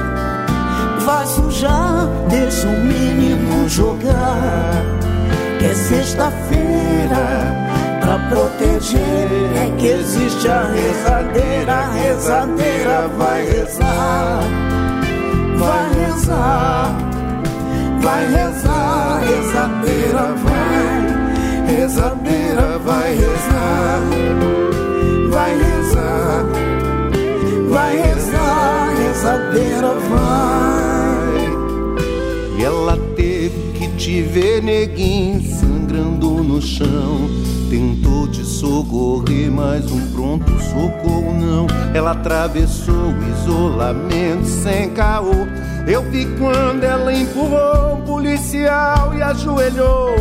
vai 1.05 1.25
sujar, 1.25 2.07
deixa 2.29 2.67
o 2.67 2.79
menino 2.79 3.67
jogar. 3.67 4.83
Que 5.59 5.65
é 5.65 5.73
sexta-feira 5.73 7.63
pra 8.01 8.19
proteger, 8.29 8.99
é 9.55 9.75
que 9.77 9.87
existe 9.87 10.47
a 10.47 10.63
rezadeira, 10.63 11.73
a 11.73 11.91
rezadeira 11.91 13.07
vai 13.17 13.45
rezar, 13.45 14.41
vai 15.57 15.93
rezar, 15.93 16.95
vai 18.01 18.25
rezar, 18.27 19.21
rezadeira 19.21 20.35
vai, 20.43 21.75
rezadeira 21.75 22.79
vai 22.79 23.15
rezar, 23.15 24.01
vai 25.29 25.57
rezar, 25.57 26.45
vai 27.69 27.97
rezar, 27.97 28.93
rezadeira 28.97 29.93
vai. 30.09 31.43
E 32.57 32.63
ela 32.63 32.97
teve 33.15 33.73
que 33.73 33.87
te 33.97 34.21
ver, 34.21 34.61
neguinho, 34.63 35.41
sangrando 35.93 36.43
no 36.43 36.61
chão. 36.61 37.29
Tentou 37.69 38.27
te 38.27 38.43
socorrer, 38.43 39.51
mas 39.51 39.91
um 39.91 40.11
pronto 40.11 40.51
socorro 40.59 41.33
não. 41.33 41.67
Ela 41.93 42.11
atravessou 42.11 43.09
o 43.09 43.29
isolamento 43.29 44.45
sem 44.45 44.89
caô. 44.91 45.47
Eu 45.87 46.01
vi 46.03 46.25
quando 46.37 46.83
ela 46.83 47.13
empurrou 47.13 47.95
um 47.95 48.01
policial 48.01 49.13
e 49.15 49.21
ajoelhou. 49.21 50.15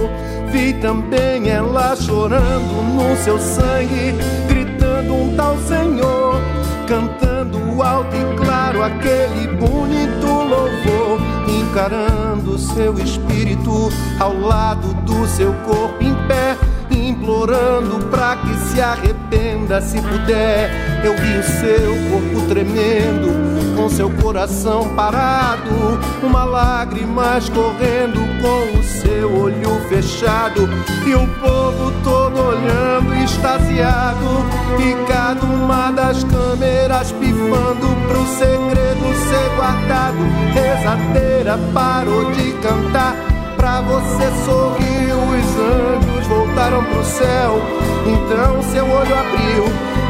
Vi 0.51 0.75
também 0.75 1.49
ela 1.49 1.97
chorando 1.97 2.83
no 2.95 3.17
seu 3.17 3.39
sangue, 3.39 4.15
gritando 4.49 5.15
um 5.15 5.35
tal 5.35 5.57
senhor, 5.59 6.41
cantando 6.87 7.42
alto 7.81 8.17
e 8.17 8.37
claro 8.45 8.83
aquele 8.83 9.47
bonito 9.57 10.27
louvor, 10.27 11.21
encarando 11.49 12.59
seu 12.59 12.99
espírito 12.99 13.89
ao 14.19 14.37
lado 14.37 14.93
do 15.03 15.25
seu 15.29 15.53
corpo 15.65 16.03
em 16.03 16.15
pé, 16.27 16.57
implorando 16.91 18.05
pra 18.07 18.37
que 18.37 18.55
se 18.57 18.81
arrependa 18.81 19.81
se 19.81 20.01
puder. 20.03 20.71
Eu 21.05 21.17
vi 21.17 21.39
o 21.39 21.43
seu 21.43 21.95
corpo 22.11 22.49
tremendo, 22.49 23.52
com 23.75 23.89
seu 23.89 24.11
coração 24.11 24.89
parado, 24.95 25.99
uma 26.23 26.45
lágrima 26.45 27.39
escorrendo 27.39 28.21
com 28.41 28.79
o 28.79 28.83
seu 28.83 29.35
olho 29.35 29.81
fechado, 29.89 30.69
e 31.07 31.15
o 31.15 31.27
povo 31.41 31.93
todo 32.05 32.41
olhando 32.41 33.15
extasiado, 33.23 34.45
e 34.79 35.13
cada 35.13 35.45
uma 35.45 35.91
das 35.91 36.25
câmeras 36.25 37.13
pifando 37.13 37.87
pro 38.09 38.27
segredo 38.27 39.15
ser 39.29 39.57
guardado. 39.57 40.19
Rezadeira 40.53 41.59
parou 41.73 42.31
de 42.33 42.53
cantar. 42.63 43.15
Pra 43.57 43.81
você 43.81 44.29
sorrir, 44.45 45.13
os 45.13 45.47
anjos 45.59 46.27
voltaram 46.27 46.83
pro 46.83 47.05
céu. 47.05 47.63
Então 48.07 48.63
seu 48.73 48.85
olho 48.85 49.15
abriu 49.15 49.65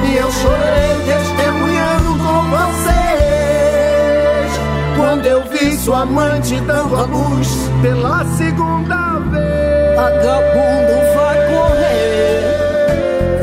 e 0.09 0.16
eu 0.16 0.31
chorei 0.31 0.97
testemunhando 1.04 2.19
com 2.19 2.49
vocês. 2.49 3.01
Quando 4.96 5.26
eu 5.26 5.42
vi 5.44 5.76
sua 5.76 6.02
amante 6.02 6.61
dando 6.61 6.96
a 6.96 7.02
luz 7.02 7.48
pela 7.81 8.24
segunda 8.37 9.18
vez. 9.31 9.96
Vagabundo 9.96 10.94
vai 11.14 11.37
correr, 11.52 12.66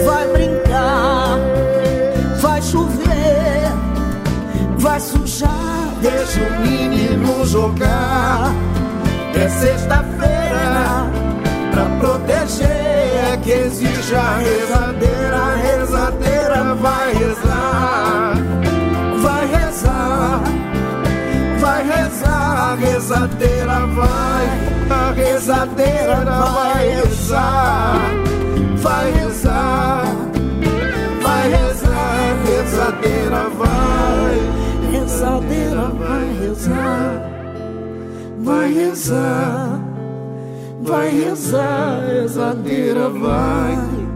vai 0.06 0.28
brincar, 0.28 1.38
vai 2.42 2.62
chover, 2.62 3.72
vai 4.78 5.00
sujar, 5.00 5.70
Deixa 6.02 6.40
o 6.40 6.62
menino 6.62 7.46
jogar. 7.46 8.54
É 9.36 9.50
sexta-feira 9.50 11.12
pra 11.72 11.86
proteger. 12.00 12.70
É 13.34 13.38
que 13.42 13.52
exige 13.52 14.16
a 14.16 14.38
rezadeira. 14.38 15.36
A 15.36 15.56
rezadeira 15.56 16.76
vai 16.76 17.14
rezar. 17.14 18.49
Rezadeira 22.80 23.86
vai. 23.88 24.48
A 24.90 25.12
rezadeira 25.12 26.26
vai 26.26 26.88
rezar. 26.90 27.96
Vai 28.78 29.12
rezar. 29.12 30.06
Vai 31.22 31.50
rezar. 31.50 31.90
Rezadeira 32.46 33.50
vai. 33.50 33.80
rezadeira 34.92 35.88
vai 35.90 36.34
rezar, 36.42 37.22
Vai 38.40 38.74
rezar. 38.74 39.82
Vai 40.82 41.10
rezar. 41.10 42.04
Rezadeira 42.08 43.10
vai. 43.10 44.10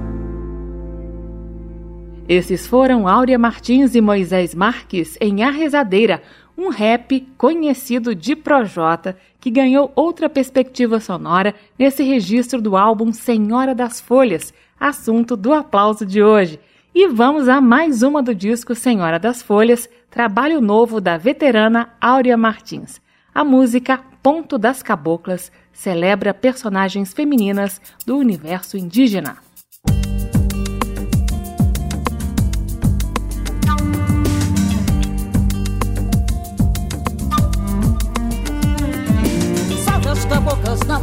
Esses 2.28 2.66
foram 2.66 3.06
Áurea 3.06 3.38
Martins 3.38 3.96
e 3.96 4.02
Moisés 4.02 4.56
Marques 4.56 5.18
em 5.20 5.44
A 5.44 5.52
Rezadeira, 5.52 6.22
um 6.58 6.70
rap 6.70 7.22
conhecido 7.38 8.16
de 8.16 8.36
Projota 8.36 9.18
que 9.40 9.50
ganhou 9.50 9.92
outra 9.96 10.30
perspectiva 10.30 11.00
sonora 11.00 11.54
nesse 11.78 12.04
registro 12.04 12.62
do 12.62 12.78
álbum 12.78 13.12
Senhora 13.12 13.76
das 13.76 14.00
Folhas, 14.00 14.54
assunto 14.80 15.36
do 15.36 15.54
aplauso 15.54 16.06
de 16.06 16.24
hoje. 16.24 16.60
E 16.96 17.08
vamos 17.08 17.50
a 17.50 17.60
mais 17.60 18.04
uma 18.04 18.22
do 18.22 18.36
disco 18.36 18.76
Senhora 18.76 19.20
das 19.20 19.42
Folhas, 19.42 19.90
trabalho 20.10 20.62
novo 20.62 21.02
da 21.02 21.18
veterana 21.18 21.90
Áurea 22.00 22.38
Martins. 22.38 23.02
A 23.34 23.44
música 23.44 24.00
Ponto 24.22 24.58
das 24.58 24.82
Caboclas 24.82 25.52
celebra 25.74 26.34
personagens 26.34 27.12
femininas 27.12 27.82
do 28.06 28.18
universo 28.18 28.78
indígena. 28.78 29.43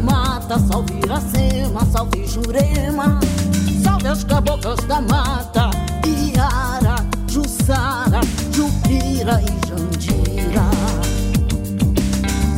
Mata, 0.00 0.58
salve 0.58 0.94
Iracema, 0.98 1.84
salve 1.86 2.26
Jurema. 2.26 3.20
Salve 3.82 4.08
as 4.08 4.24
caboclas 4.24 4.80
da 4.86 5.00
mata, 5.00 5.70
Iara, 6.04 6.96
Jussara, 7.28 8.20
Jupira 8.52 9.40
e 9.42 9.66
Jandira. 9.68 10.64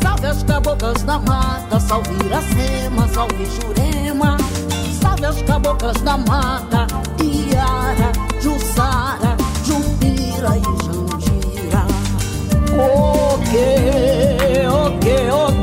Salve 0.02 0.26
as 0.26 0.42
caboclas 0.42 1.02
da 1.02 1.18
mata, 1.18 1.80
salve 1.80 2.14
Iracema, 2.24 3.08
salve 3.08 3.46
Jurema. 3.46 4.36
Salve 5.00 5.26
as 5.26 5.42
caboclas 5.42 6.00
da 6.02 6.16
mata, 6.16 6.86
Iara, 7.20 8.12
Jussara, 8.40 9.36
Jupira 9.64 10.56
e 10.56 10.62
Jandira. 10.84 11.86
O 12.74 13.38
que, 13.50 14.66
o 14.66 14.98
que, 14.98 15.30
o 15.30 15.61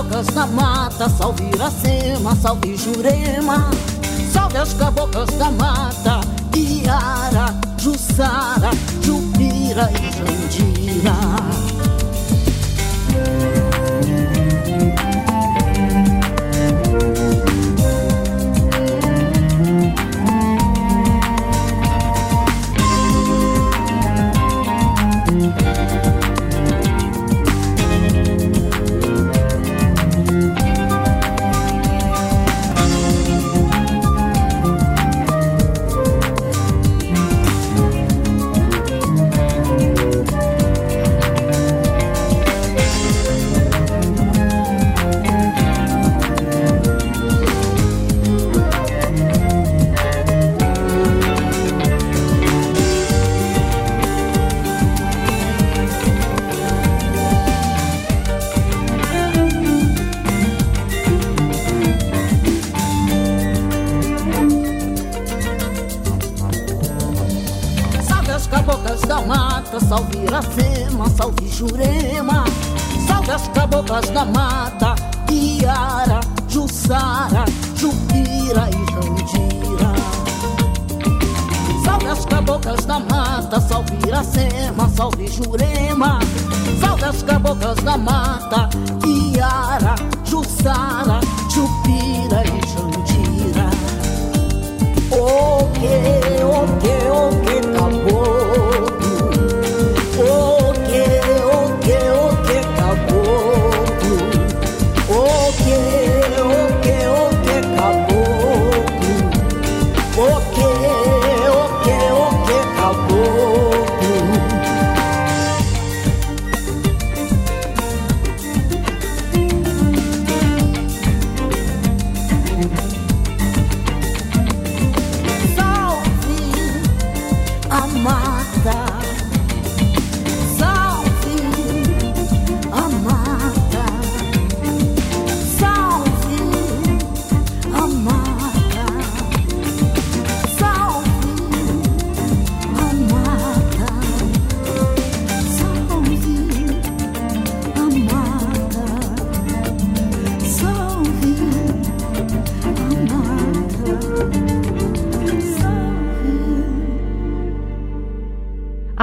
caboclas 0.00 0.26
da 0.28 0.46
mata, 0.46 1.08
salve 1.08 1.44
Iracema, 1.54 2.34
salve 2.36 2.76
Jurema. 2.76 3.68
Salve 4.32 4.58
as 4.58 4.72
caboclas 4.74 5.28
da 5.38 5.50
mata, 5.50 6.20
Iara, 6.56 7.54
Jussara, 7.76 8.70
Jupira 9.02 9.90
e 9.92 10.10
Jandira. 10.16 11.59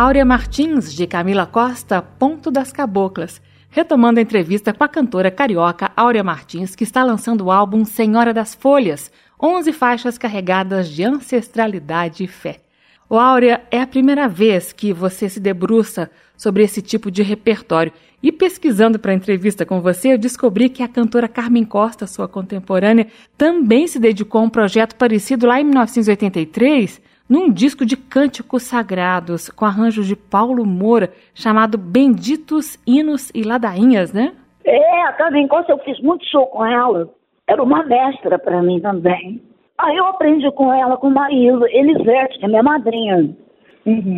Áurea 0.08 0.24
Martins, 0.24 0.94
de 0.94 1.06
Camila 1.06 1.46
Costa, 1.46 2.02
Ponto 2.02 2.50
das 2.50 2.72
Caboclas, 2.72 3.42
retomando 3.70 4.22
a 4.22 4.24
entrevista 4.24 4.74
com 4.74 4.82
a 4.82 4.88
cantora 4.88 5.30
carioca 5.30 5.92
Áurea 5.98 6.24
Martins, 6.24 6.78
que 6.78 6.86
está 6.86 7.04
lançando 7.04 7.44
o 7.44 7.52
álbum 7.52 7.84
Senhora 7.84 8.34
das 8.34 8.56
Folhas, 8.56 9.12
11 9.38 9.74
faixas 9.74 10.18
carregadas 10.18 10.88
de 10.88 11.04
ancestralidade 11.04 12.24
e 12.24 12.28
fé. 12.28 12.62
O 13.10 13.18
Áurea, 13.18 13.62
é 13.70 13.82
a 13.82 13.86
primeira 13.86 14.30
vez 14.30 14.72
que 14.72 14.94
você 14.94 15.28
se 15.28 15.42
debruça 15.42 16.10
sobre 16.38 16.64
esse 16.64 16.82
tipo 16.82 17.12
de 17.12 17.22
repertório. 17.22 17.92
E 18.24 18.32
pesquisando 18.32 18.98
para 18.98 19.12
a 19.12 19.16
entrevista 19.16 19.66
com 19.66 19.82
você, 19.82 20.14
eu 20.14 20.18
descobri 20.18 20.70
que 20.70 20.84
a 20.84 20.88
cantora 20.88 21.28
Carmen 21.28 21.66
Costa, 21.66 22.08
sua 22.08 22.30
contemporânea, 22.30 23.08
também 23.38 23.86
se 23.88 24.00
dedicou 24.00 24.40
a 24.40 24.46
um 24.46 24.50
projeto 24.50 24.96
parecido 24.96 25.48
lá 25.48 25.60
em 25.60 25.66
1983, 25.66 27.02
num 27.30 27.52
disco 27.52 27.86
de 27.86 27.98
cânticos 27.98 28.64
sagrados, 28.64 29.50
com 29.50 29.66
arranjos 29.66 30.08
de 30.08 30.16
Paulo 30.16 30.66
Moura, 30.66 31.12
chamado 31.34 31.78
Benditos 31.78 32.78
Hinos 32.86 33.32
e 33.34 33.44
Ladainhas, 33.44 34.14
né? 34.14 34.34
É, 34.64 35.04
a 35.04 35.14
Carmen 35.14 35.48
Costa 35.48 35.72
eu 35.72 35.80
fiz 35.80 36.00
muito 36.02 36.26
show 36.30 36.46
com 36.48 36.66
ela. 36.66 37.10
Era 37.48 37.64
uma 37.64 37.84
mestra 37.84 38.38
para 38.38 38.62
mim 38.62 38.80
também. 38.80 39.42
Aí 39.78 39.96
eu 39.96 40.06
aprendi 40.08 40.50
com 40.52 40.74
ela, 40.74 40.98
com 40.98 41.10
Maísa, 41.10 41.66
Elisete, 41.70 42.40
que 42.40 42.46
é 42.46 42.48
minha 42.48 42.64
madrinha. 42.64 43.36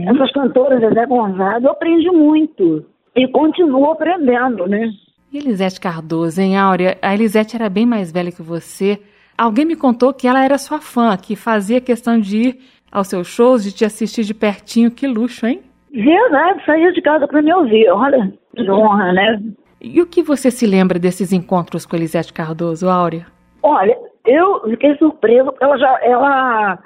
Essas 0.08 0.32
cantoras, 0.32 0.82
Zé 0.82 1.06
Gonzaga, 1.06 1.68
eu 1.68 1.72
aprendi 1.72 2.10
muito. 2.10 2.86
E 3.16 3.28
continuo 3.28 3.92
aprendendo, 3.92 4.66
né? 4.66 4.90
E 5.32 5.38
Elisete 5.38 5.80
Cardoso, 5.80 6.42
hein, 6.42 6.58
Áurea? 6.58 6.98
A 7.02 7.14
Elisete 7.14 7.56
era 7.56 7.70
bem 7.70 7.86
mais 7.86 8.12
velha 8.12 8.32
que 8.32 8.42
você. 8.42 9.00
Alguém 9.38 9.66
me 9.66 9.76
contou 9.76 10.14
que 10.14 10.28
ela 10.28 10.44
era 10.44 10.58
sua 10.58 10.80
fã, 10.80 11.16
que 11.16 11.36
fazia 11.36 11.80
questão 11.80 12.20
de 12.20 12.38
ir 12.38 12.60
aos 12.92 13.08
seus 13.08 13.28
shows, 13.28 13.64
de 13.64 13.74
te 13.74 13.86
assistir 13.86 14.24
de 14.24 14.34
pertinho. 14.34 14.92
Que 14.92 15.08
luxo, 15.08 15.46
hein? 15.46 15.62
Verdade, 15.92 16.64
saía 16.66 16.92
de 16.92 17.02
casa 17.02 17.28
para 17.28 17.42
me 17.42 17.54
ouvir. 17.54 17.90
Olha, 17.90 18.32
que 18.56 18.70
honra, 18.70 19.12
né? 19.14 19.42
E 19.82 20.02
o 20.02 20.08
que 20.08 20.22
você 20.22 20.52
se 20.52 20.68
lembra 20.68 21.00
desses 21.00 21.32
encontros 21.32 21.86
com 21.86 21.96
Elisete 21.96 22.34
Cardoso, 22.34 22.90
Áurea? 22.90 23.26
Olha, 23.64 23.98
eu 24.26 24.62
fiquei 24.70 24.96
surpresa 24.98 25.54
ela 25.60 25.78
já, 25.78 26.00
ela 26.04 26.80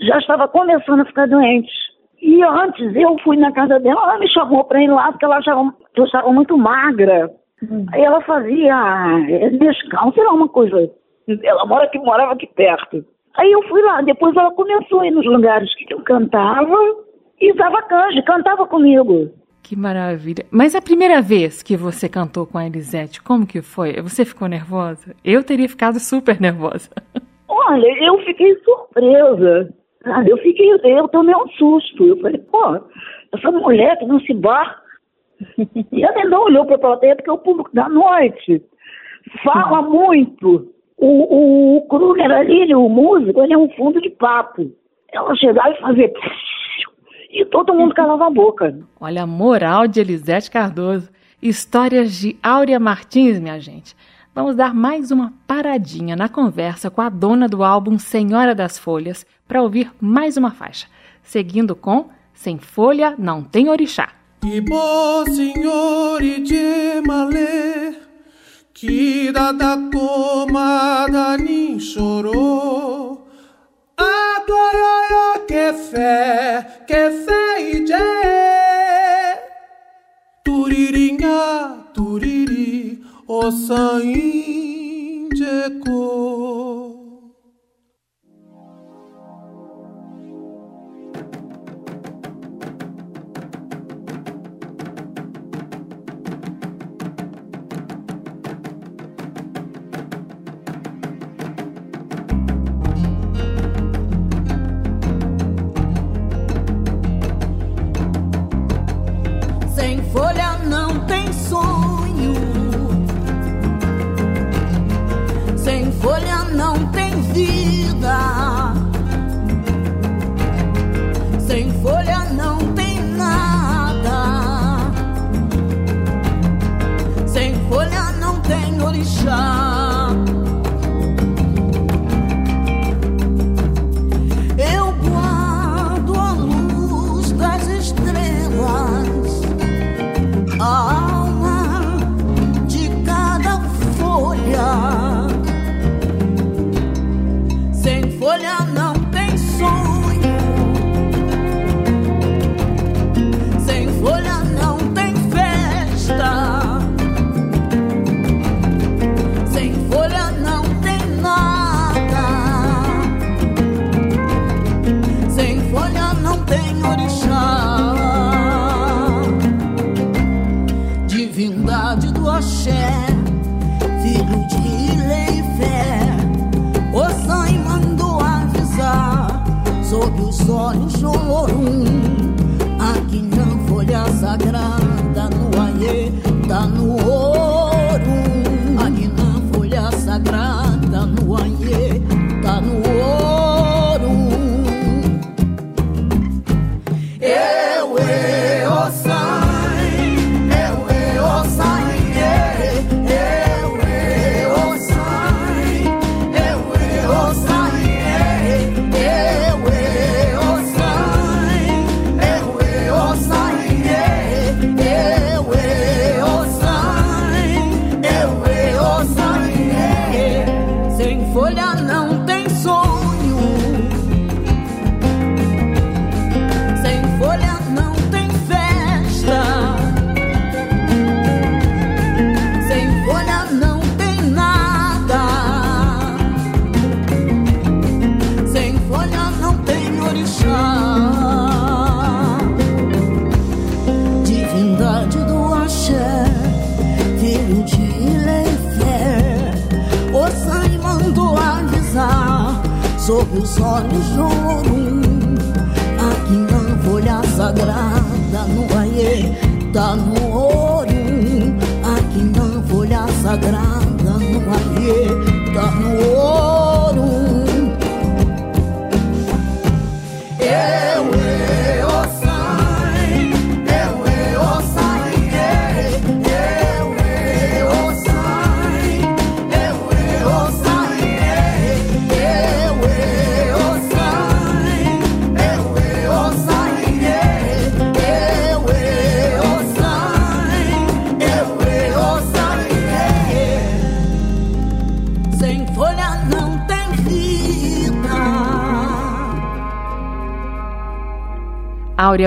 já 0.00 0.18
estava 0.18 0.48
começando 0.48 1.00
a 1.00 1.04
ficar 1.04 1.28
doente. 1.28 1.70
E 2.20 2.42
antes 2.42 2.96
eu 2.96 3.16
fui 3.22 3.36
na 3.36 3.52
casa 3.52 3.78
dela, 3.78 4.00
ela 4.02 4.18
me 4.18 4.28
chamou 4.28 4.64
para 4.64 4.82
ir 4.82 4.88
lá 4.88 5.12
porque 5.12 5.24
ela 5.24 5.36
achava 5.36 5.72
que 5.94 6.00
eu 6.00 6.04
estava 6.04 6.32
muito 6.32 6.56
magra. 6.58 7.30
Aí 7.92 8.02
ela 8.02 8.20
fazia 8.22 8.74
é, 9.28 9.50
descalço, 9.50 10.14
sei 10.14 10.24
lá, 10.24 10.32
uma 10.32 10.48
coisa. 10.48 10.90
Ela 11.42 11.66
mora 11.66 11.84
aqui, 11.84 11.98
morava 11.98 12.32
aqui 12.32 12.46
perto. 12.46 13.04
Aí 13.38 13.52
eu 13.52 13.62
fui 13.68 13.80
lá, 13.82 14.02
depois 14.02 14.36
ela 14.36 14.50
começou 14.52 15.00
a 15.00 15.06
ir 15.06 15.12
nos 15.12 15.24
lugares 15.24 15.72
que 15.74 15.94
eu 15.94 16.02
cantava 16.02 16.76
e 17.40 17.52
usava 17.52 17.82
canja, 17.82 18.22
cantava 18.22 18.66
comigo. 18.66 19.30
Que 19.62 19.76
maravilha. 19.76 20.44
Mas 20.50 20.74
a 20.74 20.82
primeira 20.82 21.22
vez 21.22 21.62
que 21.62 21.76
você 21.76 22.08
cantou 22.08 22.46
com 22.46 22.58
a 22.58 22.66
Elisete, 22.66 23.22
como 23.22 23.46
que 23.46 23.62
foi? 23.62 24.00
Você 24.02 24.24
ficou 24.24 24.48
nervosa? 24.48 25.14
Eu 25.24 25.44
teria 25.44 25.68
ficado 25.68 26.00
super 26.00 26.40
nervosa. 26.40 26.90
Olha, 27.48 28.04
eu 28.04 28.18
fiquei 28.24 28.56
surpresa. 28.64 29.72
sabe? 30.02 30.30
Eu 30.30 30.38
fiquei, 30.38 30.72
eu 30.72 31.08
tomei 31.08 31.34
um 31.34 31.48
susto. 31.50 32.04
Eu 32.04 32.20
falei, 32.20 32.38
pô, 32.38 32.80
essa 33.34 33.50
mulher 33.52 33.98
que 33.98 34.06
não 34.06 34.20
se 34.20 34.34
bar. 34.34 34.82
E 35.92 36.02
ela 36.02 36.24
não 36.24 36.44
olhou 36.44 36.66
para 36.66 36.74
a 36.74 36.80
plateia 36.80 37.14
porque 37.14 37.30
é 37.30 37.32
o 37.32 37.38
público 37.38 37.70
da 37.72 37.88
noite 37.88 38.62
fala 39.42 39.82
muito. 39.82 40.72
O, 40.98 41.06
o, 41.06 41.76
o 41.76 41.82
Kruger 41.82 42.30
ali, 42.30 42.74
o 42.74 42.88
músico, 42.88 43.42
ele 43.42 43.54
é 43.54 43.58
um 43.58 43.70
fundo 43.70 44.00
de 44.00 44.10
papo. 44.10 44.70
Ela 45.12 45.34
chegava 45.36 45.70
e 45.70 45.80
fazia. 45.80 46.12
E 47.30 47.44
todo 47.44 47.74
mundo 47.74 47.94
calava 47.94 48.26
a 48.26 48.30
boca. 48.30 48.74
Olha 48.98 49.24
a 49.24 49.26
moral 49.26 49.86
de 49.86 50.00
Elisete 50.00 50.50
Cardoso. 50.50 51.10
Histórias 51.42 52.14
de 52.14 52.36
Áurea 52.42 52.80
Martins, 52.80 53.38
minha 53.38 53.60
gente. 53.60 53.94
Vamos 54.34 54.56
dar 54.56 54.74
mais 54.74 55.10
uma 55.10 55.32
paradinha 55.46 56.16
na 56.16 56.28
conversa 56.28 56.90
com 56.90 57.02
a 57.02 57.08
dona 57.08 57.46
do 57.46 57.62
álbum 57.62 57.98
Senhora 57.98 58.54
das 58.54 58.78
Folhas 58.78 59.26
para 59.46 59.62
ouvir 59.62 59.92
mais 60.00 60.36
uma 60.36 60.52
faixa, 60.52 60.86
seguindo 61.22 61.76
com 61.76 62.08
Sem 62.32 62.56
Folha 62.58 63.14
Não 63.18 63.42
Tem 63.42 63.68
Orixá. 63.68 64.08
Ibo 64.44 65.24
signori 65.26 66.46
gemale 66.46 68.07
Kida 68.07 68.07
da 69.52 69.76
comada 69.92 71.36
nin 71.36 71.80
chorou. 71.80 73.26
Adoraya 73.96 75.40
que 75.48 75.72
fé, 75.72 76.84
que 76.86 77.10
fé 77.10 77.60
e 77.60 77.86
je 77.86 77.96
Turirinha, 80.44 81.86
turiri, 81.92 83.02
o 83.26 83.50
sain 83.50 85.28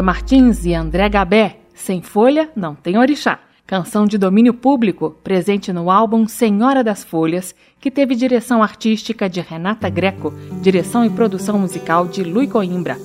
Áurea 0.02 0.04
Martins 0.04 0.66
e 0.66 0.74
André 0.74 1.08
Gabé, 1.10 1.60
Sem 1.76 2.02
Folha, 2.02 2.50
Não 2.56 2.74
Tem 2.74 2.98
Orixá. 2.98 3.40
Canção 3.68 4.06
de 4.06 4.18
domínio 4.18 4.54
público, 4.54 5.12
presente 5.24 5.72
no 5.72 5.92
álbum 5.92 6.28
Senhora 6.28 6.84
das 6.84 7.04
Folhas, 7.04 7.54
que 7.80 7.92
teve 7.92 8.16
direção 8.16 8.64
artística 8.64 9.30
de 9.30 9.40
Renata 9.40 9.88
Greco, 9.90 10.34
direção 10.60 11.06
e 11.06 11.10
produção 11.10 11.60
musical 11.60 12.08
de 12.08 12.24
Lui 12.24 12.48
Coimbra. 12.48 12.98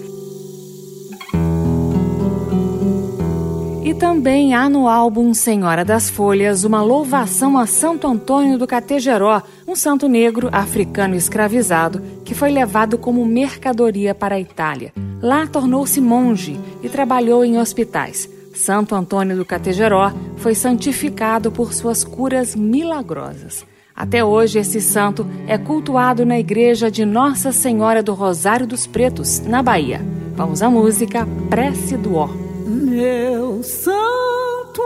E 3.87 3.94
também 3.94 4.53
há 4.53 4.68
no 4.68 4.88
álbum 4.88 5.33
Senhora 5.33 5.85
das 5.85 6.11
Folhas 6.11 6.64
uma 6.64 6.83
louvação 6.83 7.57
a 7.57 7.66
Santo 7.66 8.09
Antônio 8.09 8.59
do 8.59 8.66
Categeró, 8.66 9.40
um 9.64 9.77
santo 9.77 10.09
negro 10.09 10.49
africano 10.51 11.14
escravizado 11.14 12.03
que 12.25 12.35
foi 12.35 12.51
levado 12.51 12.99
como 12.99 13.25
mercadoria 13.25 14.12
para 14.12 14.35
a 14.35 14.40
Itália. 14.40 14.92
Lá 15.22 15.46
tornou-se 15.46 16.01
monge 16.01 16.59
e 16.83 16.88
trabalhou 16.88 17.44
em 17.44 17.61
hospitais. 17.61 18.29
Santo 18.53 18.92
Antônio 18.92 19.37
do 19.37 19.44
Categeró 19.44 20.12
foi 20.38 20.57
santificado 20.57 21.53
por 21.53 21.72
suas 21.72 22.03
curas 22.03 22.57
milagrosas. 22.57 23.64
Até 23.94 24.25
hoje, 24.25 24.59
esse 24.59 24.81
santo 24.81 25.25
é 25.46 25.57
cultuado 25.57 26.27
na 26.27 26.40
igreja 26.40 26.90
de 26.90 27.05
Nossa 27.05 27.53
Senhora 27.53 28.03
do 28.03 28.14
Rosário 28.14 28.66
dos 28.66 28.85
Pretos, 28.85 29.38
na 29.42 29.62
Bahia. 29.62 30.05
Vamos 30.35 30.61
à 30.61 30.68
música 30.68 31.25
Prece 31.49 31.96
do 31.96 32.16
Ó. 32.16 32.45
Meu 32.76 33.62
Santo 33.62 34.82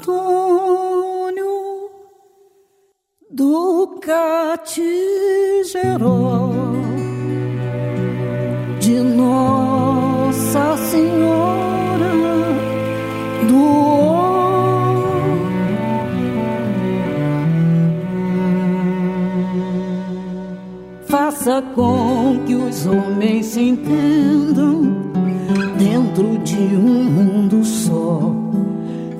Antônio 0.00 1.44
do 3.30 3.98
Catigeró 4.00 4.80
de 8.80 9.00
Nossa 9.00 10.78
Senhora 10.78 12.10
do 13.46 13.80
Faça 21.06 21.60
com 21.74 22.42
que 22.46 22.54
os 22.54 22.86
homens 22.86 23.44
se 23.46 23.60
entendam 23.60 24.89
dentro 26.10 26.38
de 26.38 26.56
um 26.56 27.04
mundo 27.04 27.64
só 27.64 28.34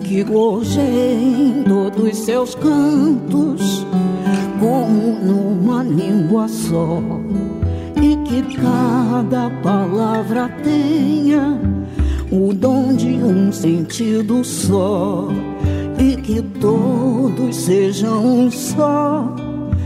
que 0.02 0.24
gorjeie 0.24 1.60
em 1.60 1.62
todos 1.62 2.16
seus 2.18 2.54
cantos 2.56 3.86
como 4.58 5.12
numa 5.20 5.84
língua 5.84 6.48
só 6.48 7.00
e 7.96 8.16
que 8.28 8.42
cada 8.56 9.50
palavra 9.62 10.48
tenha 10.64 11.60
o 12.30 12.52
dom 12.52 12.94
de 12.94 13.14
um 13.14 13.52
sentido 13.52 14.42
só 14.44 15.28
e 15.98 16.16
que 16.16 16.42
todos 16.42 17.54
sejam 17.54 18.24
um 18.24 18.50
só. 18.50 19.36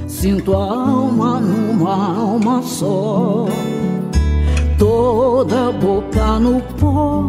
Sinto 0.06 0.54
a 0.54 0.64
alma 0.64 1.40
numa 1.40 2.16
alma 2.16 2.62
só 2.62 3.46
toda 4.84 5.72
boca 5.72 6.38
no 6.38 6.60
pó, 6.78 7.24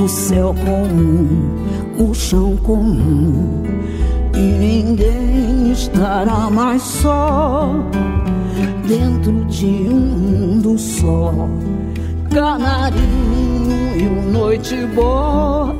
o 0.00 0.08
céu 0.08 0.54
comum, 0.64 1.50
o 1.98 2.14
chão 2.14 2.56
comum, 2.58 3.64
e 4.32 4.38
ninguém 4.38 5.72
estará 5.72 6.48
mais 6.48 6.80
só 6.80 7.74
dentro 8.86 9.44
de 9.46 9.66
um 9.66 9.98
mundo 9.98 10.78
só. 10.78 11.32
Canarinho 12.30 13.96
e 13.96 14.06
o 14.06 14.30
noite 14.30 14.86
boa 14.94 15.74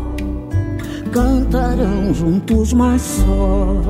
cantarão 1.12 2.12
juntos, 2.12 2.72
mas 2.72 3.00
só 3.00 3.80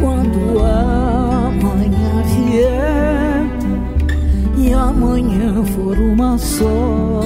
quando 0.00 0.60
a 0.60 1.50
manhã 1.62 2.22
vier 2.24 3.13
e 4.64 4.72
amanhã 4.72 5.62
for 5.62 5.98
uma 5.98 6.38
só. 6.38 7.20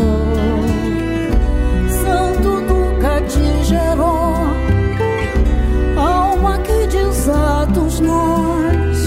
Santo 2.02 2.60
do 2.68 3.00
Catigeró, 3.00 4.32
alma 5.96 6.58
que 6.58 6.86
desatos 6.88 8.00
nós, 8.00 8.98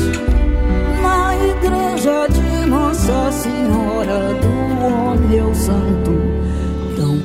na 1.02 1.36
igreja 1.36 2.28
de 2.30 2.65
Nossa 2.70 3.32
Senhora 3.32 4.34
do 4.36 4.52
Ó, 4.82 5.15
meu 5.28 5.54
santo, 5.54 6.21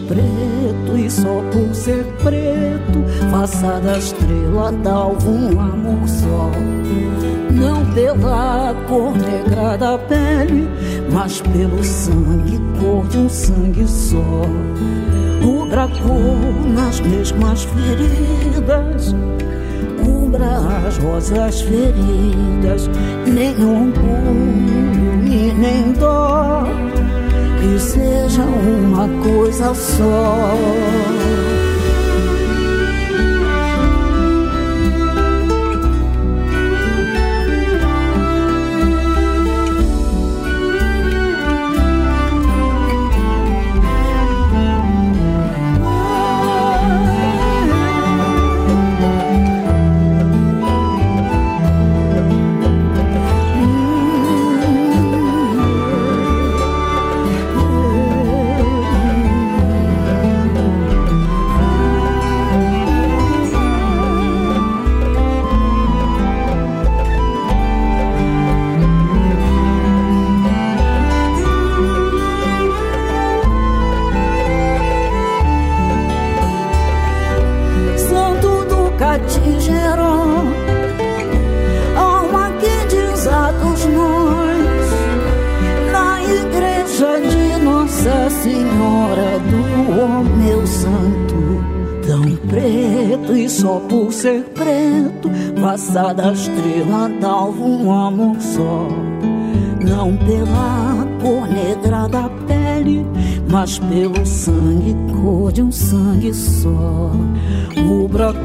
preto 0.09 0.97
e 0.97 1.11
só 1.11 1.43
por 1.53 1.75
ser 1.75 2.05
preto, 2.23 3.05
faça 3.31 3.81
da 3.81 3.99
estrela 3.99 4.73
d'alva 4.73 5.29
um 5.29 5.61
amor 5.61 6.09
só 6.09 6.51
não 7.57 7.85
pela 7.93 8.75
cor 8.87 9.17
negra 9.17 9.77
da 9.77 9.99
pele, 9.99 10.69
mas 11.11 11.41
pelo 11.41 11.83
sangue, 11.83 12.61
cor 12.79 13.07
de 13.09 13.19
um 13.19 13.29
sangue 13.29 13.87
só. 13.89 14.43
Rubra 15.43 15.89
cor 15.89 16.69
nas 16.69 17.01
mesmas 17.01 17.65
feridas, 17.65 19.15
cubra 20.05 20.87
as 20.87 20.99
rosas 20.99 21.61
feridas, 21.63 22.91
nem 23.27 23.53
orgulho 23.53 25.25
e 25.25 25.53
nem 25.53 25.93
dó, 25.93 26.65
que 27.61 27.79
seja 27.79 28.43
uma 28.43 29.09
coisa 29.23 29.75
só. 29.75 31.56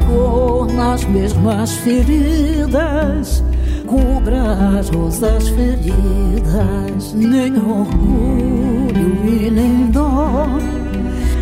Cor 0.06 0.66
nas 0.72 1.04
mesmas 1.04 1.72
feridas, 1.78 3.42
cubra 3.86 4.78
as 4.78 4.88
rosas 4.90 5.48
feridas, 5.48 7.12
nem 7.14 7.56
orgulho 7.56 9.26
e 9.26 9.50
nem 9.50 9.86
dó, 9.90 10.46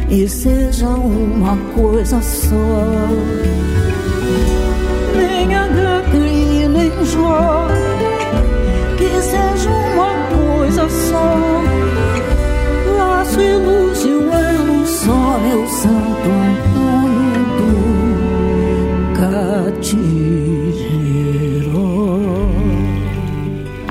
e 0.09 0.29
seja 0.29 0.89
uma 0.89 1.57
coisa 1.75 2.21
só 2.21 2.51
que 8.97 9.23
seja 9.23 9.71
uma 9.71 10.13
coisa 10.29 10.89
só. 10.89 11.37
Laço 12.99 13.41
e 13.41 13.57
luz 13.57 14.05
e 14.05 14.09
um 14.09 14.33
elo 14.33 14.87
só, 14.87 15.39
meu 15.39 15.69
santo 15.69 16.70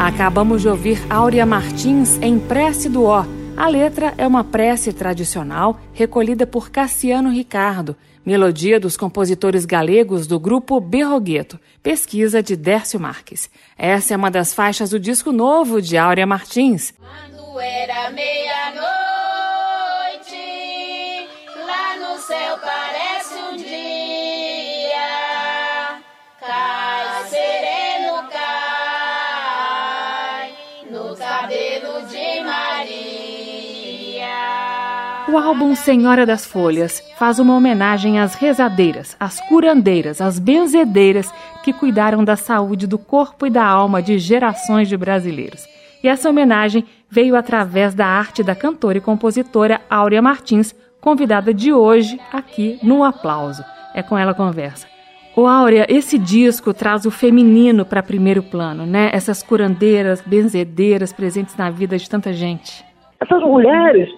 Acabamos 0.10 0.64
de 0.64 0.68
ouvir 0.68 1.00
Áurea 1.08 1.46
Martins 1.46 2.18
em 2.20 2.40
Prece 2.40 2.90
do 2.90 3.04
Ó. 3.04 3.24
A 3.56 3.68
letra 3.68 4.12
é 4.18 4.26
uma 4.26 4.44
prece 4.44 4.92
tradicional 4.92 5.80
recolhida 5.94 6.48
por 6.48 6.72
Cassiano 6.72 7.30
Ricardo 7.30 7.96
melodia 8.26 8.80
dos 8.80 8.98
compositores 8.98 9.66
galegos 9.66 10.28
do 10.28 10.40
grupo 10.40 10.80
Berrogueto, 10.80 11.60
pesquisa 11.82 12.44
de 12.44 12.56
Dércio 12.56 13.00
Marques. 13.00 13.50
Essa 13.78 14.14
é 14.14 14.18
uma 14.18 14.30
das 14.30 14.54
faixas 14.54 14.90
do 14.90 15.00
disco 15.00 15.32
novo 15.32 15.82
de 15.82 15.98
Áurea 15.98 16.28
Martins. 16.28 16.94
Quando 16.98 17.60
era 17.60 18.12
meia-noite, 18.12 19.09
O 35.32 35.38
álbum 35.38 35.76
Senhora 35.76 36.26
das 36.26 36.44
Folhas 36.44 37.04
faz 37.16 37.38
uma 37.38 37.56
homenagem 37.56 38.20
às 38.20 38.34
rezadeiras, 38.34 39.16
às 39.20 39.40
curandeiras, 39.48 40.22
às 40.22 40.40
benzedeiras 40.40 41.32
que 41.64 41.72
cuidaram 41.72 42.24
da 42.24 42.36
saúde 42.36 42.88
do 42.88 42.98
corpo 42.98 43.46
e 43.46 43.50
da 43.52 43.64
alma 43.64 44.02
de 44.02 44.18
gerações 44.18 44.90
de 44.90 44.98
brasileiros. 44.98 45.68
E 46.04 46.08
essa 46.08 46.32
homenagem 46.32 46.84
veio 47.08 47.36
através 47.36 47.94
da 47.94 48.08
arte 48.08 48.42
da 48.42 48.56
cantora 48.56 48.98
e 48.98 49.02
compositora 49.02 49.80
Áurea 49.88 50.20
Martins, 50.20 50.74
convidada 51.00 51.54
de 51.54 51.72
hoje 51.72 52.20
aqui 52.34 52.80
no 52.82 53.04
Aplauso. 53.04 53.64
É 53.94 54.02
com 54.02 54.18
ela 54.18 54.34
conversa. 54.34 54.88
Ô 55.36 55.46
Áurea, 55.46 55.86
esse 55.88 56.18
disco 56.18 56.74
traz 56.74 57.06
o 57.06 57.12
feminino 57.12 57.86
para 57.86 58.02
primeiro 58.02 58.42
plano, 58.42 58.84
né? 58.84 59.12
Essas 59.14 59.44
curandeiras, 59.44 60.22
benzedeiras 60.22 61.14
presentes 61.14 61.56
na 61.56 61.70
vida 61.70 62.00
de 62.00 62.10
tanta 62.10 62.34
gente. 62.34 62.84
Essas 63.22 63.44
mulheres 63.44 64.10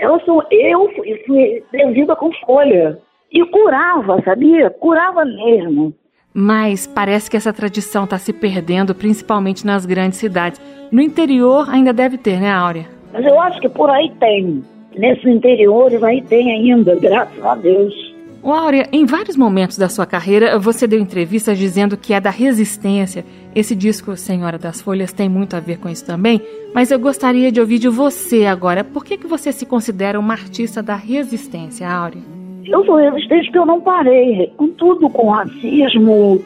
elas 0.00 0.24
são, 0.24 0.42
eu 0.50 0.90
fui 1.26 1.62
benzida 1.70 2.16
com 2.16 2.32
folha. 2.44 2.98
E 3.30 3.44
curava, 3.46 4.20
sabia? 4.22 4.70
Curava 4.70 5.24
mesmo. 5.24 5.94
Mas 6.34 6.86
parece 6.86 7.30
que 7.30 7.36
essa 7.36 7.52
tradição 7.52 8.04
está 8.04 8.18
se 8.18 8.32
perdendo, 8.32 8.94
principalmente 8.94 9.66
nas 9.66 9.84
grandes 9.84 10.18
cidades. 10.18 10.60
No 10.90 11.00
interior 11.00 11.68
ainda 11.68 11.92
deve 11.92 12.18
ter, 12.18 12.40
né, 12.40 12.50
Áurea? 12.50 12.86
Mas 13.12 13.24
eu 13.24 13.38
acho 13.40 13.60
que 13.60 13.68
por 13.68 13.90
aí 13.90 14.10
tem. 14.18 14.62
Nesses 14.96 15.24
interiores 15.24 16.02
aí 16.02 16.22
tem 16.22 16.50
ainda, 16.50 16.96
graças 16.96 17.44
a 17.44 17.54
Deus. 17.54 18.09
O 18.42 18.52
Áurea, 18.52 18.88
em 18.90 19.04
vários 19.04 19.36
momentos 19.36 19.76
da 19.76 19.86
sua 19.90 20.06
carreira, 20.06 20.58
você 20.58 20.86
deu 20.86 20.98
entrevistas 20.98 21.58
dizendo 21.58 21.94
que 21.94 22.14
é 22.14 22.20
da 22.20 22.30
resistência. 22.30 23.22
Esse 23.54 23.74
disco, 23.74 24.16
Senhora 24.16 24.56
das 24.56 24.80
Folhas, 24.80 25.12
tem 25.12 25.28
muito 25.28 25.54
a 25.56 25.60
ver 25.60 25.78
com 25.78 25.90
isso 25.90 26.06
também, 26.06 26.40
mas 26.74 26.90
eu 26.90 26.98
gostaria 26.98 27.52
de 27.52 27.60
ouvir 27.60 27.78
de 27.78 27.88
você 27.88 28.46
agora. 28.46 28.82
Por 28.82 29.04
que, 29.04 29.18
que 29.18 29.26
você 29.26 29.52
se 29.52 29.66
considera 29.66 30.18
uma 30.18 30.32
artista 30.32 30.82
da 30.82 30.94
resistência, 30.94 31.86
Áurea? 31.86 32.22
Eu 32.64 32.82
sou 32.86 32.96
resistente 32.96 33.46
porque 33.46 33.58
eu 33.58 33.66
não 33.66 33.80
parei. 33.82 34.50
Com 34.56 34.68
tudo, 34.68 35.10
com 35.10 35.28
racismo, 35.28 36.42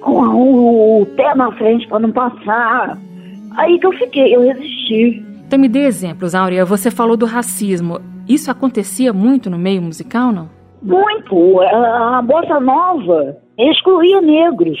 com 0.00 1.02
o 1.02 1.06
pé 1.14 1.32
na 1.36 1.52
frente 1.52 1.86
para 1.86 2.00
não 2.00 2.10
passar. 2.10 2.98
Aí 3.56 3.78
que 3.78 3.86
eu 3.86 3.92
fiquei, 3.92 4.34
eu 4.34 4.40
resisti. 4.40 5.22
Então 5.46 5.60
me 5.60 5.68
dê 5.68 5.84
exemplos, 5.84 6.34
Áurea. 6.34 6.64
Você 6.64 6.90
falou 6.90 7.16
do 7.16 7.24
racismo. 7.24 8.00
Isso 8.28 8.50
acontecia 8.50 9.12
muito 9.12 9.48
no 9.48 9.58
meio 9.58 9.80
musical, 9.80 10.32
não? 10.32 10.55
Muito. 10.86 11.60
A, 11.62 12.18
a 12.18 12.22
Bossa 12.22 12.60
Nova 12.60 13.36
excluía 13.58 14.20
negros. 14.20 14.78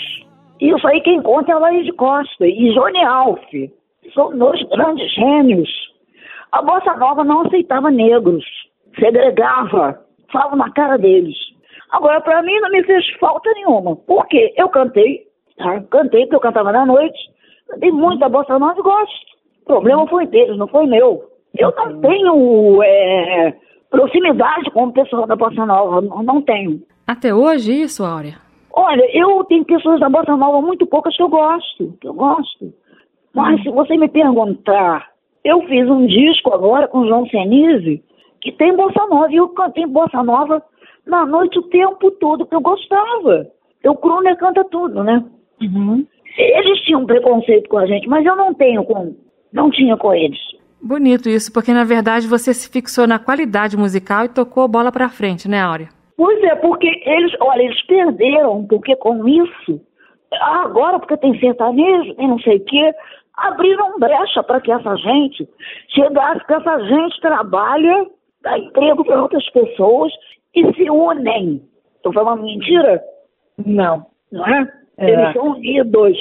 Isso 0.60 0.86
aí 0.86 1.00
quem 1.00 1.20
conta 1.20 1.50
é 1.50 1.54
a 1.54 1.58
Laís 1.58 1.84
de 1.84 1.92
Costa 1.92 2.46
e 2.46 2.72
Johnny 2.72 3.04
Alf. 3.04 3.42
São 4.14 4.36
dois 4.38 4.62
grandes 4.68 5.12
gênios. 5.14 5.68
A 6.52 6.62
Bossa 6.62 6.94
Nova 6.94 7.24
não 7.24 7.42
aceitava 7.42 7.90
negros. 7.90 8.44
Segregava. 8.98 10.00
Falava 10.32 10.56
na 10.56 10.70
cara 10.70 10.96
deles. 10.96 11.36
Agora, 11.90 12.20
para 12.20 12.42
mim, 12.42 12.58
não 12.60 12.70
me 12.70 12.84
fez 12.84 13.04
falta 13.18 13.50
nenhuma. 13.54 13.96
Por 13.96 14.26
quê? 14.28 14.54
Eu 14.56 14.68
cantei. 14.68 15.24
Tá? 15.56 15.80
Cantei 15.90 16.22
porque 16.22 16.36
eu 16.36 16.40
cantava 16.40 16.70
na 16.70 16.86
noite. 16.86 17.18
Cantei 17.68 17.90
muita 17.90 18.28
Bossa 18.28 18.58
Nova 18.58 18.78
e 18.78 18.82
gosto. 18.82 19.26
O 19.62 19.66
problema 19.66 20.06
foi 20.06 20.26
deles, 20.26 20.56
não 20.56 20.68
foi 20.68 20.86
meu. 20.86 21.24
Eu 21.58 21.74
não 21.76 22.00
tenho... 22.00 22.82
É 22.84 23.65
proximidade 23.90 24.70
com 24.70 24.84
o 24.84 24.92
pessoal 24.92 25.26
da 25.26 25.36
Bossa 25.36 25.64
Nova, 25.64 26.00
não 26.22 26.42
tenho. 26.42 26.82
Até 27.06 27.34
hoje 27.34 27.72
isso, 27.72 28.04
Áurea? 28.04 28.34
Olha, 28.72 29.04
eu 29.16 29.42
tenho 29.44 29.64
pessoas 29.64 30.00
da 30.00 30.08
Bossa 30.08 30.36
Nova 30.36 30.60
muito 30.60 30.86
poucas 30.86 31.16
que 31.16 31.22
eu 31.22 31.28
gosto, 31.28 31.96
que 32.00 32.08
eu 32.08 32.14
gosto. 32.14 32.72
Mas 33.34 33.62
se 33.62 33.70
você 33.70 33.96
me 33.96 34.08
perguntar, 34.08 35.10
eu 35.44 35.62
fiz 35.62 35.88
um 35.88 36.06
disco 36.06 36.52
agora 36.52 36.88
com 36.88 37.00
o 37.00 37.06
João 37.06 37.26
Senise, 37.26 38.02
que 38.40 38.52
tem 38.52 38.76
Bossa 38.76 39.06
Nova, 39.06 39.32
e 39.32 39.36
eu 39.36 39.48
cantei 39.50 39.86
Bossa 39.86 40.22
Nova 40.22 40.62
na 41.06 41.24
noite 41.24 41.58
o 41.58 41.62
tempo 41.62 42.10
todo, 42.12 42.46
que 42.46 42.54
eu 42.54 42.60
gostava. 42.60 43.46
O 43.84 43.94
Kruner 43.94 44.36
canta 44.36 44.64
tudo, 44.64 45.04
né? 45.04 45.24
Uhum. 45.62 46.04
Eles 46.36 46.80
tinham 46.80 47.06
preconceito 47.06 47.68
com 47.68 47.78
a 47.78 47.86
gente, 47.86 48.08
mas 48.08 48.26
eu 48.26 48.36
não 48.36 48.52
tenho 48.52 48.84
com, 48.84 49.14
não 49.52 49.70
tinha 49.70 49.96
com 49.96 50.12
eles. 50.12 50.38
Bonito 50.80 51.28
isso, 51.28 51.52
porque 51.52 51.72
na 51.72 51.84
verdade 51.84 52.28
você 52.28 52.52
se 52.54 52.68
fixou 52.68 53.06
na 53.06 53.18
qualidade 53.18 53.76
musical 53.76 54.24
e 54.24 54.28
tocou 54.28 54.64
a 54.64 54.68
bola 54.68 54.92
para 54.92 55.08
frente, 55.08 55.48
né, 55.48 55.60
Áurea? 55.60 55.88
Pois 56.16 56.42
é, 56.42 56.54
porque 56.56 56.86
eles, 57.04 57.32
olha, 57.40 57.62
eles 57.62 57.82
perderam, 57.86 58.64
porque 58.66 58.96
com 58.96 59.26
isso 59.28 59.80
Agora, 60.32 60.98
porque 60.98 61.16
tem 61.16 61.38
sertanejo, 61.38 62.14
tem 62.14 62.28
não 62.28 62.38
sei 62.40 62.56
o 62.56 62.64
quê, 62.64 62.92
abriram 63.34 63.98
brecha 63.98 64.42
para 64.42 64.60
que 64.60 64.72
essa 64.72 64.96
gente 64.96 65.48
chegasse, 65.88 66.44
que 66.46 66.52
essa 66.52 66.78
gente 66.84 67.20
trabalha, 67.20 68.06
dá 68.42 68.58
emprego 68.58 69.04
para 69.04 69.22
outras 69.22 69.48
pessoas 69.50 70.12
e 70.54 70.74
se 70.74 70.90
unem. 70.90 71.62
Estou 71.96 72.12
falando 72.12 72.42
mentira? 72.42 73.02
Não. 73.64 74.06
Não 74.32 74.46
é? 74.46 74.72
É. 74.98 75.10
Eles 75.10 75.32
são 75.32 75.52
unidos. 75.52 76.16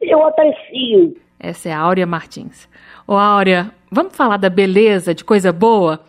Eu 0.00 0.24
aprecio. 0.26 1.16
Essa 1.40 1.68
é 1.68 1.72
a 1.72 1.80
Áurea 1.80 2.06
Martins. 2.06 2.68
Ô, 3.06 3.14
Áurea, 3.14 3.70
vamos 3.90 4.16
falar 4.16 4.36
da 4.36 4.50
beleza, 4.50 5.14
de 5.14 5.24
coisa 5.24 5.52
boa? 5.52 6.00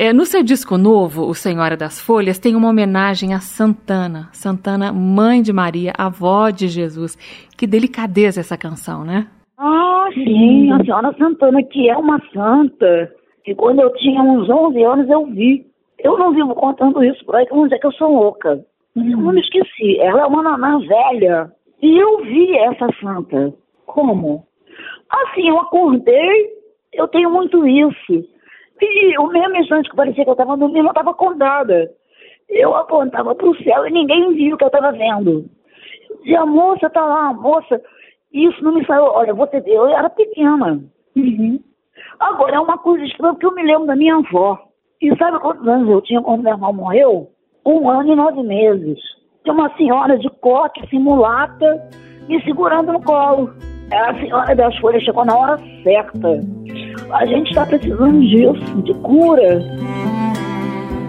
É, 0.00 0.12
no 0.12 0.24
seu 0.24 0.44
disco 0.44 0.78
novo, 0.78 1.28
O 1.28 1.34
Senhora 1.34 1.76
das 1.76 2.00
Folhas, 2.00 2.38
tem 2.38 2.54
uma 2.54 2.68
homenagem 2.68 3.34
a 3.34 3.40
Santana. 3.40 4.28
Santana, 4.32 4.92
mãe 4.92 5.42
de 5.42 5.52
Maria, 5.52 5.92
avó 5.98 6.50
de 6.50 6.68
Jesus. 6.68 7.16
Que 7.56 7.66
delicadeza 7.66 8.40
essa 8.40 8.56
canção, 8.56 9.04
né? 9.04 9.26
Ah, 9.58 10.06
sim, 10.14 10.70
a 10.70 10.78
senhora 10.84 11.12
Santana, 11.18 11.62
que 11.64 11.90
é 11.90 11.96
uma 11.96 12.22
santa, 12.32 13.12
que 13.44 13.56
quando 13.56 13.80
eu 13.80 13.92
tinha 13.94 14.22
uns 14.22 14.48
11 14.48 14.84
anos 14.84 15.10
eu 15.10 15.26
vi. 15.26 15.66
Eu 15.98 16.16
não 16.16 16.32
vivo 16.32 16.54
contando 16.54 17.02
isso 17.02 17.24
por 17.24 17.34
aí, 17.34 17.44
que 17.44 17.52
vão 17.52 17.64
dizer 17.64 17.80
que 17.80 17.86
eu 17.88 17.92
sou 17.92 18.08
louca. 18.08 18.64
Eu 18.94 19.02
não 19.02 19.32
me 19.32 19.40
esqueci, 19.40 19.98
ela 19.98 20.22
é 20.22 20.26
uma 20.26 20.44
naná 20.44 20.78
velha. 20.78 21.52
E 21.82 21.98
eu 21.98 22.22
vi 22.22 22.56
essa 22.56 22.88
santa. 23.00 23.52
Como? 23.84 24.44
Assim, 25.10 25.48
eu 25.48 25.58
acordei, 25.58 26.57
eu 26.92 27.08
tenho 27.08 27.30
muito 27.30 27.66
isso. 27.66 28.24
E 28.80 29.18
o 29.18 29.26
mesmo 29.28 29.56
instante 29.56 29.90
que 29.90 29.96
parecia 29.96 30.24
que 30.24 30.30
eu 30.30 30.34
estava 30.34 30.56
dormindo, 30.56 30.86
eu 30.86 30.90
estava 30.90 31.10
acordada. 31.10 31.90
Eu 32.48 32.74
apontava 32.74 33.34
para 33.34 33.48
o 33.48 33.56
céu 33.62 33.86
e 33.86 33.90
ninguém 33.90 34.32
viu 34.34 34.54
o 34.54 34.58
que 34.58 34.64
eu 34.64 34.68
estava 34.68 34.92
vendo. 34.92 35.44
Dizia, 36.20 36.40
a 36.40 36.46
moça 36.46 36.88
tá 36.88 37.04
lá, 37.04 37.28
a 37.28 37.34
moça. 37.34 37.80
Isso 38.32 38.62
não 38.62 38.72
me 38.72 38.84
saiu. 38.86 39.04
Olha, 39.04 39.34
você 39.34 39.60
vê, 39.60 39.72
eu 39.72 39.86
era 39.86 40.08
pequena. 40.08 40.80
Agora, 42.20 42.56
é 42.56 42.60
uma 42.60 42.78
coisa 42.78 43.04
estranha, 43.04 43.34
porque 43.34 43.46
eu 43.46 43.54
me 43.54 43.62
lembro 43.62 43.86
da 43.86 43.96
minha 43.96 44.16
avó. 44.16 44.58
E 45.00 45.14
sabe 45.16 45.38
quantos 45.38 45.66
anos 45.66 45.88
eu 45.88 46.00
tinha 46.02 46.22
quando 46.22 46.42
meu 46.42 46.52
irmão 46.52 46.72
morreu? 46.72 47.28
Um 47.64 47.88
ano 47.88 48.12
e 48.12 48.16
nove 48.16 48.42
meses. 48.42 48.98
Tinha 49.42 49.54
uma 49.54 49.74
senhora 49.76 50.18
de 50.18 50.28
coque, 50.40 50.86
simulata, 50.88 51.88
me 52.28 52.42
segurando 52.42 52.92
no 52.92 53.02
colo. 53.02 53.52
A 53.92 54.14
senhora 54.14 54.54
das 54.54 54.76
folhas 54.78 55.02
chegou 55.02 55.24
na 55.24 55.36
hora 55.36 55.58
certa. 55.82 56.40
A 57.12 57.26
gente 57.26 57.48
está 57.48 57.64
precisando 57.64 58.20
disso, 58.20 58.82
de 58.82 58.94
cura. 58.94 59.62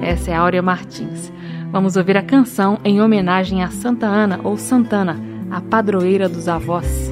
Essa 0.01 0.31
é 0.31 0.33
a 0.33 0.39
Áurea 0.39 0.61
Martins. 0.61 1.31
Vamos 1.71 1.97
ouvir 1.97 2.17
a 2.17 2.23
canção 2.23 2.79
em 2.83 3.01
homenagem 3.01 3.63
a 3.63 3.67
Santa 3.67 4.05
Ana 4.05 4.39
ou 4.43 4.57
Santana, 4.57 5.17
a 5.51 5.61
padroeira 5.61 6.29
dos 6.29 6.47
avós. 6.47 7.11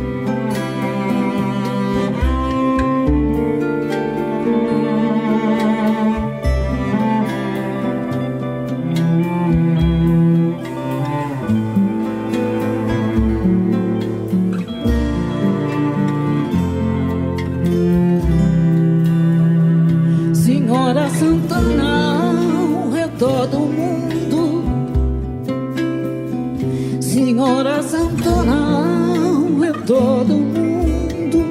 Todo 29.88 30.34
mundo. 30.34 31.46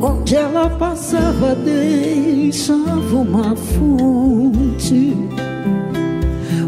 Onde 0.00 0.34
ela 0.34 0.68
passava, 0.68 1.54
deixava 1.54 3.16
uma 3.16 3.54
fonte. 3.54 5.16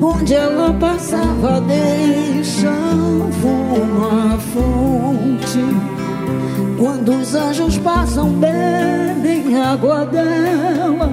Onde 0.00 0.34
ela 0.34 0.72
passava, 0.74 1.60
deixava 1.62 3.48
uma 3.82 4.38
fonte. 4.38 5.64
Quando 6.78 7.20
os 7.20 7.34
anjos 7.34 7.76
passam, 7.78 8.30
bebem 8.30 9.60
água 9.60 10.06
dela. 10.06 11.10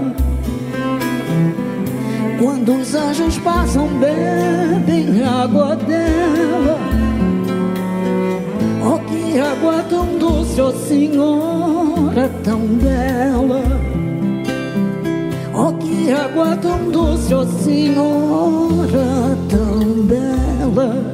Quando 2.39 2.75
os 2.75 2.93
anjos 2.93 3.37
passam, 3.39 3.87
bebem 3.87 5.23
água 5.23 5.75
dela. 5.75 6.70
Oh, 9.31 9.33
que 9.33 9.39
água 9.39 9.83
tão 9.83 10.17
doce, 10.17 10.61
oh 10.61 10.71
Senhora, 10.73 12.29
tão 12.43 12.59
bela. 12.59 13.63
Oh, 15.55 15.71
que 15.73 16.11
água 16.11 16.57
tão 16.57 16.91
doce, 16.91 17.33
oh 17.33 17.45
Senhora, 17.45 19.37
tão 19.47 20.03
bela. 20.03 21.10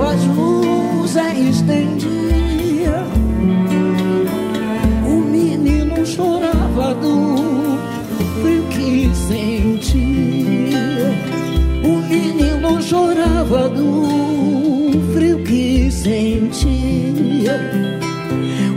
As 0.00 0.24
luzes, 0.24 1.56
estendia. 1.56 3.04
O 5.06 5.20
menino 5.20 6.06
chorava 6.06 6.94
do 6.94 7.36
frio 8.40 8.64
que 8.70 9.10
sentia. 9.14 10.78
O 11.84 11.96
menino 12.08 12.82
chorava 12.82 13.68
do 13.68 15.12
frio 15.12 15.42
que 15.44 15.90
sentia. 15.90 17.60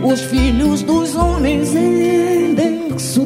Os 0.03 0.21
filhos 0.21 0.81
dos 0.81 1.15
homens 1.15 1.75
em 1.75 2.53
lenço 2.53 3.25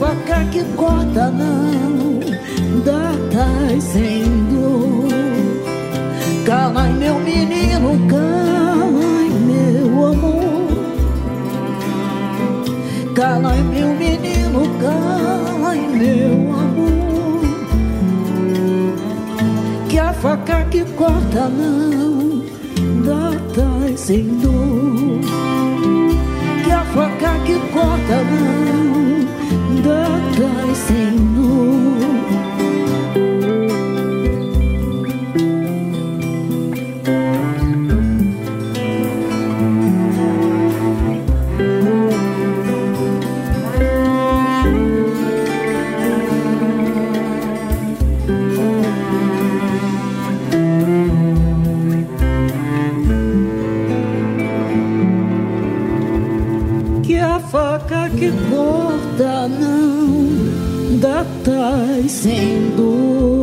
faca 0.00 0.44
que 0.50 0.64
corta 0.76 1.30
não 1.30 2.20
dá 2.84 3.12
paz, 3.32 3.84
Senhor. 3.84 5.08
Cala 6.46 6.84
meu 6.84 7.16
menino, 7.20 7.98
cala 8.08 8.90
meu 9.46 10.06
amor. 10.06 10.70
Cala 13.14 13.54
meu 13.54 13.94
menino, 13.94 14.62
cala 14.80 15.74
meu 15.74 16.32
amor. 16.58 17.00
que 20.70 20.84
corta 20.96 21.48
não 21.48 22.44
dá 23.04 23.39
dor. 24.08 25.20
Que 26.64 26.72
a 26.72 26.84
faca 26.84 27.38
que 27.44 27.54
corta 27.72 28.16
não 28.30 29.82
dá 29.82 30.06
tais 30.36 30.90
corta 59.20 59.48
não 59.48 60.98
tais 61.44 62.10
sem 62.10 62.70
dor. 62.76 63.39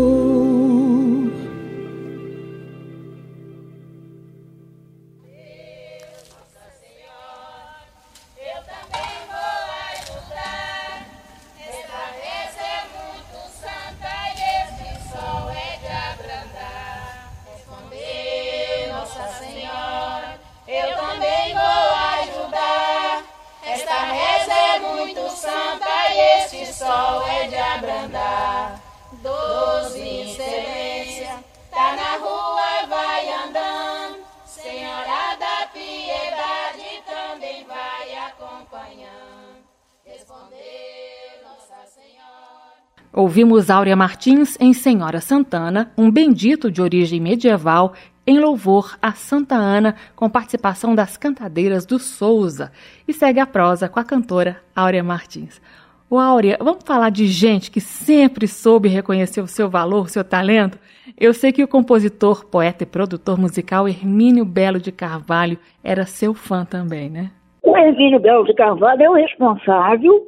Ouvimos 43.37 43.69
Áurea 43.69 43.95
Martins 43.95 44.57
em 44.59 44.73
Senhora 44.73 45.21
Santana, 45.21 45.91
um 45.95 46.09
bendito 46.09 46.71
de 46.71 46.81
origem 46.81 47.21
medieval, 47.21 47.93
em 48.25 48.39
louvor 48.39 48.97
a 48.99 49.11
Santa 49.11 49.53
Ana, 49.53 49.93
com 50.15 50.27
participação 50.27 50.95
das 50.95 51.17
cantadeiras 51.17 51.85
do 51.85 51.99
Souza. 51.99 52.71
E 53.07 53.13
segue 53.13 53.39
a 53.39 53.45
prosa 53.45 53.87
com 53.87 53.99
a 53.99 54.03
cantora 54.03 54.57
Áurea 54.75 55.03
Martins. 55.03 55.61
Ô 56.09 56.17
Áurea, 56.17 56.57
vamos 56.59 56.83
falar 56.83 57.11
de 57.11 57.27
gente 57.27 57.69
que 57.69 57.79
sempre 57.79 58.47
soube 58.47 58.89
reconhecer 58.89 59.41
o 59.41 59.47
seu 59.47 59.69
valor, 59.69 60.05
o 60.05 60.09
seu 60.09 60.23
talento? 60.23 60.79
Eu 61.15 61.31
sei 61.31 61.51
que 61.51 61.63
o 61.63 61.67
compositor, 61.67 62.43
poeta 62.43 62.85
e 62.85 62.87
produtor 62.87 63.39
musical 63.39 63.87
Hermínio 63.87 64.45
Belo 64.45 64.79
de 64.79 64.91
Carvalho 64.91 65.59
era 65.83 66.07
seu 66.07 66.33
fã 66.33 66.65
também, 66.65 67.07
né? 67.07 67.29
O 67.61 67.77
Hermínio 67.77 68.19
Belo 68.19 68.45
de 68.45 68.55
Carvalho 68.55 69.03
é 69.03 69.07
o 69.07 69.13
responsável 69.13 70.25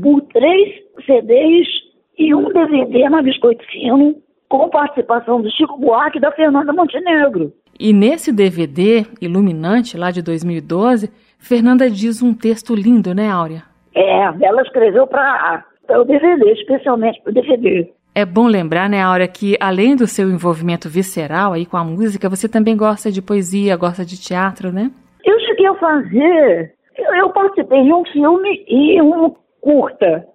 por 0.00 0.22
três 0.32 0.82
CDs 1.04 1.87
e 2.18 2.34
um 2.34 2.48
DVD 2.52 3.08
na 3.08 3.22
Biscoito 3.22 3.64
Fino, 3.70 4.16
com 4.48 4.68
participação 4.68 5.40
do 5.40 5.50
Chico 5.50 5.78
Buarque 5.78 6.18
e 6.18 6.20
da 6.20 6.32
Fernanda 6.32 6.72
Montenegro. 6.72 7.52
E 7.78 7.92
nesse 7.92 8.32
DVD, 8.32 9.06
Iluminante, 9.20 9.96
lá 9.96 10.10
de 10.10 10.20
2012, 10.20 11.10
Fernanda 11.38 11.88
diz 11.88 12.20
um 12.22 12.34
texto 12.34 12.74
lindo, 12.74 13.14
né, 13.14 13.30
Áurea? 13.30 13.62
É, 13.94 14.22
ela 14.44 14.62
escreveu 14.62 15.06
para 15.06 15.64
o 15.90 16.04
DVD, 16.04 16.52
especialmente 16.52 17.20
para 17.22 17.30
o 17.30 17.34
DVD. 17.34 17.88
É 18.14 18.24
bom 18.24 18.48
lembrar, 18.48 18.88
né, 18.88 19.00
Áurea, 19.00 19.28
que 19.28 19.56
além 19.60 19.94
do 19.94 20.06
seu 20.06 20.28
envolvimento 20.28 20.88
visceral 20.88 21.52
aí 21.52 21.64
com 21.64 21.76
a 21.76 21.84
música, 21.84 22.28
você 22.28 22.48
também 22.48 22.76
gosta 22.76 23.12
de 23.12 23.22
poesia, 23.22 23.76
gosta 23.76 24.04
de 24.04 24.20
teatro, 24.20 24.72
né? 24.72 24.90
Eu 25.24 25.38
cheguei 25.40 25.66
a 25.66 25.74
fazer, 25.74 26.74
eu, 26.96 27.14
eu 27.14 27.30
participei 27.30 27.84
de 27.84 27.92
um 27.92 28.04
filme 28.06 28.64
e 28.66 29.00
um 29.00 29.32
curta. 29.60 30.26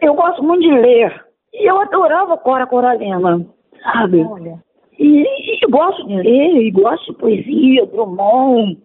Eu 0.00 0.14
gosto 0.14 0.42
muito 0.42 0.62
de 0.62 0.70
ler. 0.70 1.24
E 1.54 1.68
eu 1.68 1.80
adorava 1.80 2.36
Cora 2.38 2.66
Coralina, 2.66 3.46
sabe? 3.82 4.24
E, 4.98 5.24
e 5.24 5.70
gosto 5.70 6.06
de 6.06 6.16
ler, 6.16 6.66
e 6.66 6.70
gosto 6.70 7.12
de 7.12 7.18
poesia, 7.18 7.86
Drummond, 7.86 8.78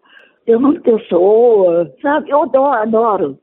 Fernando 0.46 0.82
Pessoa, 0.82 1.94
sabe? 2.02 2.30
Eu 2.30 2.44
adoro, 2.44 2.82
adoro. 2.82 3.40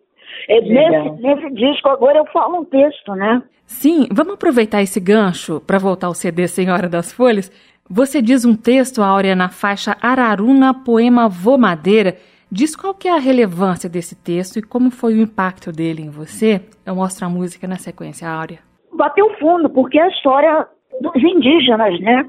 É, 0.49 0.61
nesse, 0.61 1.23
nesse 1.23 1.55
disco 1.55 1.89
agora 1.89 2.19
eu 2.19 2.27
falo 2.27 2.61
um 2.61 2.65
texto, 2.65 3.15
né? 3.15 3.43
Sim, 3.67 4.09
vamos 4.13 4.35
aproveitar 4.35 4.83
esse 4.83 5.01
gancho 5.01 5.61
para 5.61 5.79
voltar 5.79 6.09
ao 6.09 6.15
CD 6.15 6.47
Senhora 6.49 6.89
das 6.89 7.13
Folhas. 7.13 7.51
Você 7.89 8.21
diz 8.21 8.45
um 8.45 8.57
texto, 8.57 9.03
Áurea, 9.03 9.35
na 9.35 9.49
faixa 9.49 9.97
Araruna, 10.01 10.75
poema 10.75 11.29
Vô 11.29 11.57
Madeira. 11.57 12.17
Diz 12.57 12.77
qual 12.77 12.95
que 12.95 13.09
é 13.09 13.11
a 13.11 13.19
relevância 13.19 13.91
desse 13.91 14.15
texto 14.15 14.61
e 14.61 14.63
como 14.63 14.89
foi 14.89 15.15
o 15.15 15.21
impacto 15.21 15.73
dele 15.73 16.03
em 16.03 16.09
você. 16.09 16.61
Eu 16.87 16.95
mostro 16.95 17.27
a 17.27 17.29
música 17.29 17.67
na 17.67 17.75
sequência, 17.75 18.31
Áurea. 18.31 18.61
Bateu 18.93 19.29
fundo, 19.41 19.69
porque 19.69 19.99
a 19.99 20.07
história 20.07 20.65
dos 21.01 21.17
indígenas, 21.17 21.99
né? 21.99 22.25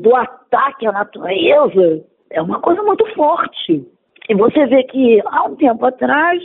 Do 0.00 0.16
ataque 0.16 0.88
à 0.88 0.90
natureza 0.90 2.04
é 2.30 2.42
uma 2.42 2.58
coisa 2.58 2.82
muito 2.82 3.06
forte. 3.14 3.86
E 4.28 4.34
você 4.34 4.66
vê 4.66 4.82
que 4.82 5.22
há 5.24 5.44
um 5.44 5.54
tempo 5.54 5.86
atrás 5.86 6.42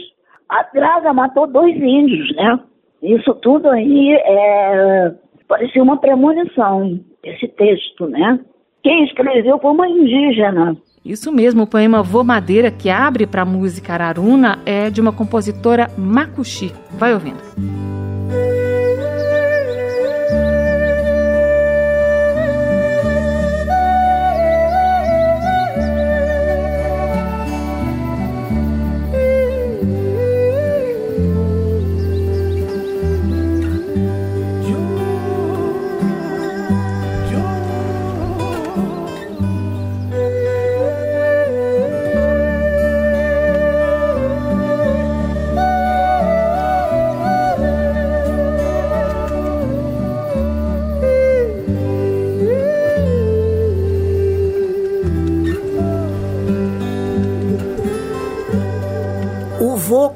a 0.48 0.62
draga 0.72 1.12
matou 1.12 1.48
dois 1.48 1.76
índios, 1.76 2.32
né? 2.36 2.60
Isso 3.02 3.34
tudo 3.42 3.70
aí 3.70 4.14
é, 4.14 5.16
parecia 5.48 5.82
uma 5.82 5.98
premonição, 5.98 7.00
esse 7.24 7.48
texto, 7.48 8.06
né? 8.06 8.40
Quem 8.84 9.04
escreveu 9.04 9.58
foi 9.58 9.72
uma 9.72 9.90
indígena. 9.90 10.78
Isso 11.06 11.32
mesmo, 11.32 11.64
o 11.64 11.68
poema 11.68 12.02
Vô 12.02 12.24
Madeira, 12.24 12.72
que 12.72 12.90
abre 12.90 13.28
para 13.28 13.44
a 13.44 13.46
música 13.46 13.94
Araruna, 13.94 14.58
é 14.66 14.90
de 14.90 15.00
uma 15.00 15.12
compositora 15.12 15.92
Makushi. 15.96 16.74
Vai 16.98 17.14
ouvindo. 17.14 17.95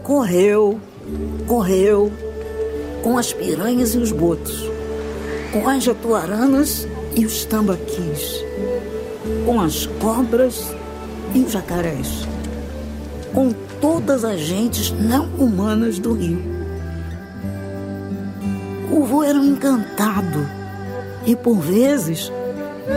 Correu, 0.10 0.80
correu, 1.46 2.12
com 3.04 3.16
as 3.16 3.32
piranhas 3.32 3.94
e 3.94 4.00
os 4.00 4.12
botos, 4.12 4.68
com 5.54 5.70
as 5.70 5.84
jatuaranas 5.84 6.88
e 7.16 7.28
os 7.28 7.46
tambaquis, 7.46 8.44
com 9.46 9.62
as 9.62 9.86
cobras 10.02 10.76
e 11.36 11.42
os 11.42 11.52
jacarés, 11.52 12.28
com 13.36 13.54
todas 13.80 14.26
as 14.26 14.40
gentes 14.40 14.90
não 14.90 15.26
humanas 15.38 16.00
do 16.00 16.14
rio. 16.14 16.42
O 18.92 19.04
vô 19.04 19.22
era 19.22 19.38
um 19.38 19.46
encantado 19.46 20.44
e, 21.24 21.36
por 21.36 21.60
vezes, 21.60 22.32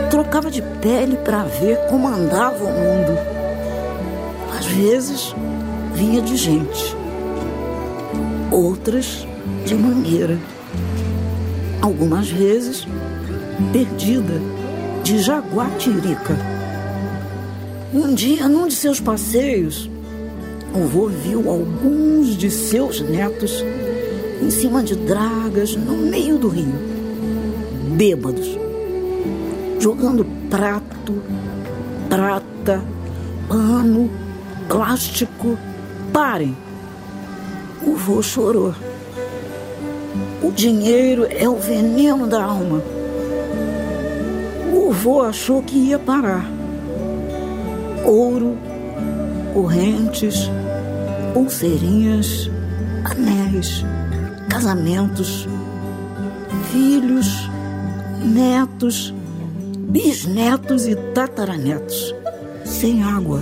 trocava 0.09 0.49
de 0.49 0.63
pele 0.81 1.17
para 1.17 1.43
ver 1.43 1.77
como 1.91 2.07
andava 2.07 2.63
o 2.63 2.71
mundo. 2.71 3.19
Às 4.57 4.65
vezes, 4.65 5.35
vinha 5.93 6.21
de 6.21 6.35
gente, 6.35 6.92
outras 8.53 9.25
de 9.65 9.73
mangueira. 9.73 10.37
Algumas 11.81 12.29
vezes, 12.29 12.87
perdida, 13.71 14.39
de 15.03 15.17
jaguatirica. 15.17 16.37
Um 17.93 18.13
dia, 18.13 18.47
num 18.47 18.67
de 18.67 18.75
seus 18.75 18.99
passeios, 18.99 19.89
o 20.73 20.85
vô 20.87 21.07
viu 21.07 21.49
alguns 21.49 22.37
de 22.37 22.49
seus 22.49 23.01
netos 23.01 23.63
em 24.41 24.49
cima 24.49 24.83
de 24.83 24.95
dragas 24.95 25.75
no 25.75 25.97
meio 25.97 26.37
do 26.37 26.47
rio, 26.47 26.73
bêbados, 27.95 28.57
jogando 29.79 30.25
prato, 30.49 31.21
prata, 32.07 32.83
pano, 33.47 34.09
plástico. 34.67 35.57
Parem! 36.11 36.62
O 37.85 37.95
vô 37.95 38.21
chorou. 38.21 38.73
O 40.41 40.51
dinheiro 40.51 41.25
é 41.29 41.47
o 41.47 41.55
veneno 41.55 42.27
da 42.27 42.43
alma. 42.43 42.81
O 44.73 44.91
vô 44.91 45.21
achou 45.21 45.61
que 45.61 45.77
ia 45.77 45.99
parar. 45.99 46.45
Ouro, 48.05 48.57
correntes, 49.53 50.49
pulseirinhas, 51.33 52.49
anéis, 53.03 53.83
casamentos, 54.49 55.47
filhos, 56.71 57.49
netos, 58.23 59.13
bisnetos 59.89 60.87
e 60.87 60.95
tataranetos, 60.95 62.15
sem 62.65 63.03
água. 63.03 63.41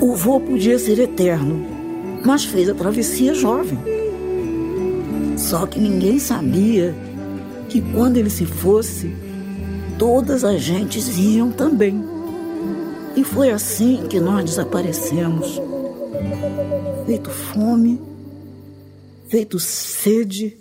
O 0.00 0.14
vô 0.14 0.40
podia 0.40 0.78
ser 0.78 0.98
eterno, 0.98 1.66
mas 2.24 2.44
fez 2.44 2.68
a 2.68 2.74
travessia 2.74 3.34
jovem. 3.34 3.78
Só 5.36 5.66
que 5.66 5.78
ninguém 5.78 6.18
sabia 6.18 6.94
que 7.68 7.80
quando 7.80 8.16
ele 8.16 8.30
se 8.30 8.44
fosse, 8.44 9.14
todas 9.98 10.44
as 10.44 10.60
gentes 10.60 11.16
iam 11.16 11.50
também. 11.50 12.04
E 13.16 13.24
foi 13.24 13.50
assim 13.50 14.06
que 14.08 14.20
nós 14.20 14.44
desaparecemos. 14.44 15.60
Feito 17.06 17.30
fome, 17.30 18.00
feito 19.28 19.58
sede, 19.58 20.56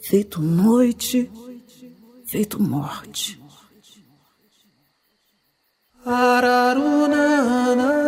feito 0.00 0.40
noite, 0.40 1.30
feito 2.24 2.62
morte. 2.62 3.42
Iwajure 6.04 8.01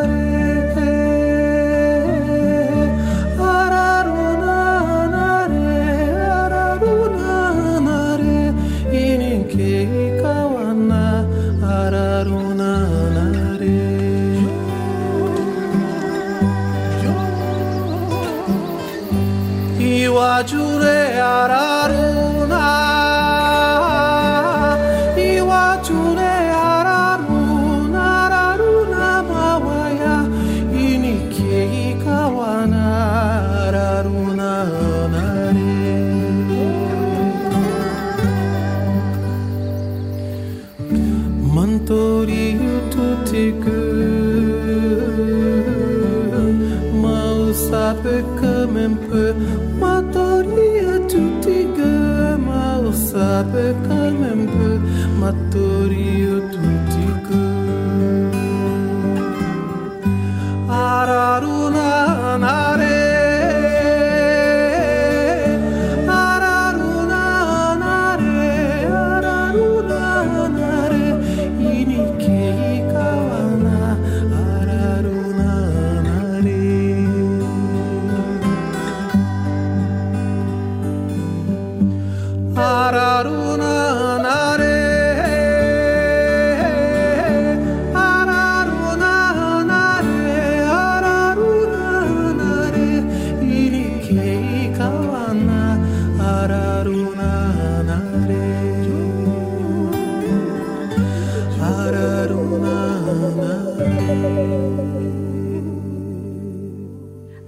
I'll 53.34 53.42
be 53.42 53.74
peu, 53.82 54.78
ma. 55.18 55.73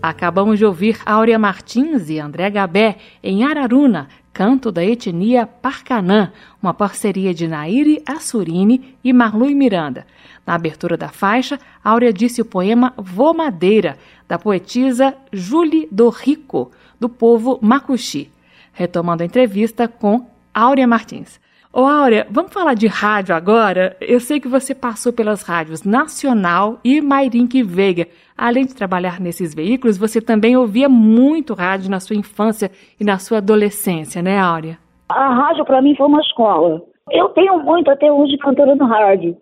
Acabamos 0.06 0.58
de 0.58 0.64
ouvir 0.64 1.00
Áurea 1.04 1.36
Martins 1.36 2.08
e 2.08 2.20
André 2.20 2.48
Gabé 2.48 2.96
em 3.22 3.42
Araruna, 3.42 4.08
canto 4.32 4.70
da 4.70 4.84
etnia 4.84 5.46
Parcanã, 5.46 6.30
uma 6.62 6.72
parceria 6.72 7.34
de 7.34 7.48
Nairi 7.48 8.00
Assurini 8.06 8.96
e 9.02 9.12
Marlui 9.12 9.52
Miranda. 9.52 10.06
Na 10.46 10.54
abertura 10.54 10.96
da 10.96 11.08
faixa, 11.08 11.58
Áurea 11.82 12.12
disse 12.12 12.40
o 12.40 12.44
poema 12.44 12.94
Vô 12.96 13.34
Madeira, 13.34 13.98
da 14.28 14.38
poetisa 14.38 15.12
Julie 15.32 15.88
do 15.90 16.08
Rico, 16.08 16.70
do 17.00 17.08
povo 17.08 17.58
Macuxi. 17.60 18.30
Retomando 18.72 19.24
a 19.24 19.26
entrevista 19.26 19.88
com 19.88 20.26
Áurea 20.54 20.86
Martins. 20.86 21.40
Ô 21.78 21.84
Áurea, 21.84 22.26
vamos 22.30 22.54
falar 22.54 22.72
de 22.72 22.86
rádio 22.86 23.34
agora? 23.34 23.98
Eu 24.00 24.18
sei 24.18 24.40
que 24.40 24.48
você 24.48 24.74
passou 24.74 25.12
pelas 25.12 25.42
rádios 25.42 25.84
Nacional 25.84 26.78
e 26.82 27.02
Mairink 27.02 27.62
Veiga. 27.62 28.06
Além 28.34 28.64
de 28.64 28.74
trabalhar 28.74 29.20
nesses 29.20 29.54
veículos, 29.54 29.98
você 29.98 30.18
também 30.18 30.56
ouvia 30.56 30.88
muito 30.88 31.52
rádio 31.52 31.90
na 31.90 32.00
sua 32.00 32.16
infância 32.16 32.70
e 32.98 33.04
na 33.04 33.18
sua 33.18 33.38
adolescência, 33.38 34.22
né, 34.22 34.38
Áurea? 34.38 34.78
A 35.10 35.34
rádio 35.34 35.66
para 35.66 35.82
mim 35.82 35.94
foi 35.94 36.06
uma 36.06 36.22
escola. 36.22 36.80
Eu 37.10 37.28
tenho 37.34 37.58
muito 37.58 37.90
até 37.90 38.10
hoje 38.10 38.38
cantora 38.38 38.74
no 38.74 38.86
rádio. 38.86 39.36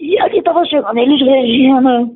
E 0.00 0.18
ali 0.22 0.38
estava 0.38 0.64
chegando 0.64 0.96
Elis 0.96 1.20
Regina, 1.20 2.10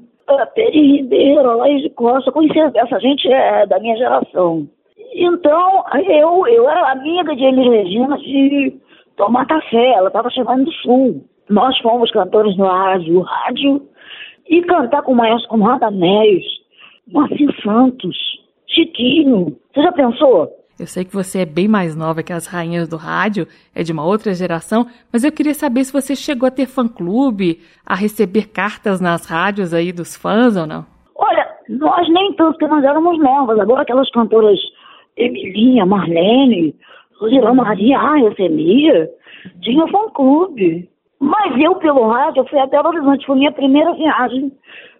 Peri 0.55 0.97
Ribeiro, 0.97 1.59
Laís 1.59 1.83
de 1.83 1.91
Costa, 1.91 2.33
conhecia 2.33 2.73
essa 2.75 2.99
gente 3.01 3.31
é 3.31 3.67
da 3.67 3.79
minha 3.79 3.99
geração. 3.99 4.67
Então, 5.15 5.85
eu, 6.09 6.47
eu 6.47 6.71
era 6.71 6.91
amiga 6.91 7.37
de 7.37 7.45
Elis 7.45 7.71
Regina 7.71 8.17
de 8.17 8.88
tomar 9.19 9.47
café, 9.47 9.93
ela 9.95 10.09
estava 10.09 10.31
chegando 10.31 10.65
do 10.65 10.73
sul. 10.75 11.25
Nós 11.51 11.77
fomos 11.79 12.11
cantores 12.11 12.57
no 12.57 12.65
rádio, 12.65 13.21
rádio, 13.21 13.83
e 14.49 14.63
cantar 14.63 15.03
com 15.03 15.13
o 15.13 15.17
maestro 15.17 15.49
como 15.49 15.65
Radamés, 15.65 16.43
Moacir 17.07 17.55
Santos, 17.63 18.17
Chiquinho. 18.67 19.59
Você 19.75 19.83
já 19.83 19.93
pensou? 19.93 20.49
Eu 20.79 20.87
sei 20.87 21.05
que 21.05 21.13
você 21.13 21.41
é 21.41 21.45
bem 21.45 21.67
mais 21.67 21.97
nova 21.97 22.23
que 22.23 22.33
as 22.33 22.47
rainhas 22.47 22.89
do 22.89 22.97
rádio, 22.97 23.49
é 23.75 23.83
de 23.83 23.93
uma 23.93 24.07
outra 24.07 24.33
geração, 24.33 24.87
mas 25.13 25.25
eu 25.25 25.33
queria 25.33 25.55
saber 25.55 25.85
se 25.85 25.93
você 25.93 26.15
chegou 26.15 26.47
a 26.47 26.53
ter 26.53 26.67
fã-clube, 26.67 27.61
a 27.85 27.97
receber 27.97 28.49
cartas 28.49 29.01
nas 29.01 29.27
rádios 29.27 29.75
aí 29.75 29.91
dos 29.91 30.17
fãs 30.17 30.57
ou 30.57 30.67
não? 30.67 30.87
Olha, 31.17 31.45
nós 31.69 32.09
nem 32.09 32.33
tanto, 32.35 32.53
porque 32.53 32.69
nós 32.69 32.85
éramos 32.85 33.19
novas. 33.19 33.59
Agora 33.59 33.83
aquelas 33.83 34.09
cantoras 34.13 34.59
Emilinha, 35.17 35.85
Marlene, 35.85 36.77
Rosirã 37.21 37.53
Maria, 37.55 37.99
ah, 37.99 38.17
recebia, 38.17 39.11
tinha 39.63 39.87
fã-clube. 39.89 40.89
Mas 41.21 41.61
eu, 41.61 41.75
pelo 41.77 42.09
rádio, 42.09 42.41
eu 42.41 42.49
fui 42.49 42.59
até 42.59 42.77
Belo 42.77 42.89
Horizonte, 42.89 43.27
foi 43.27 43.37
minha 43.37 43.53
primeira 43.53 43.93
viagem 43.95 44.53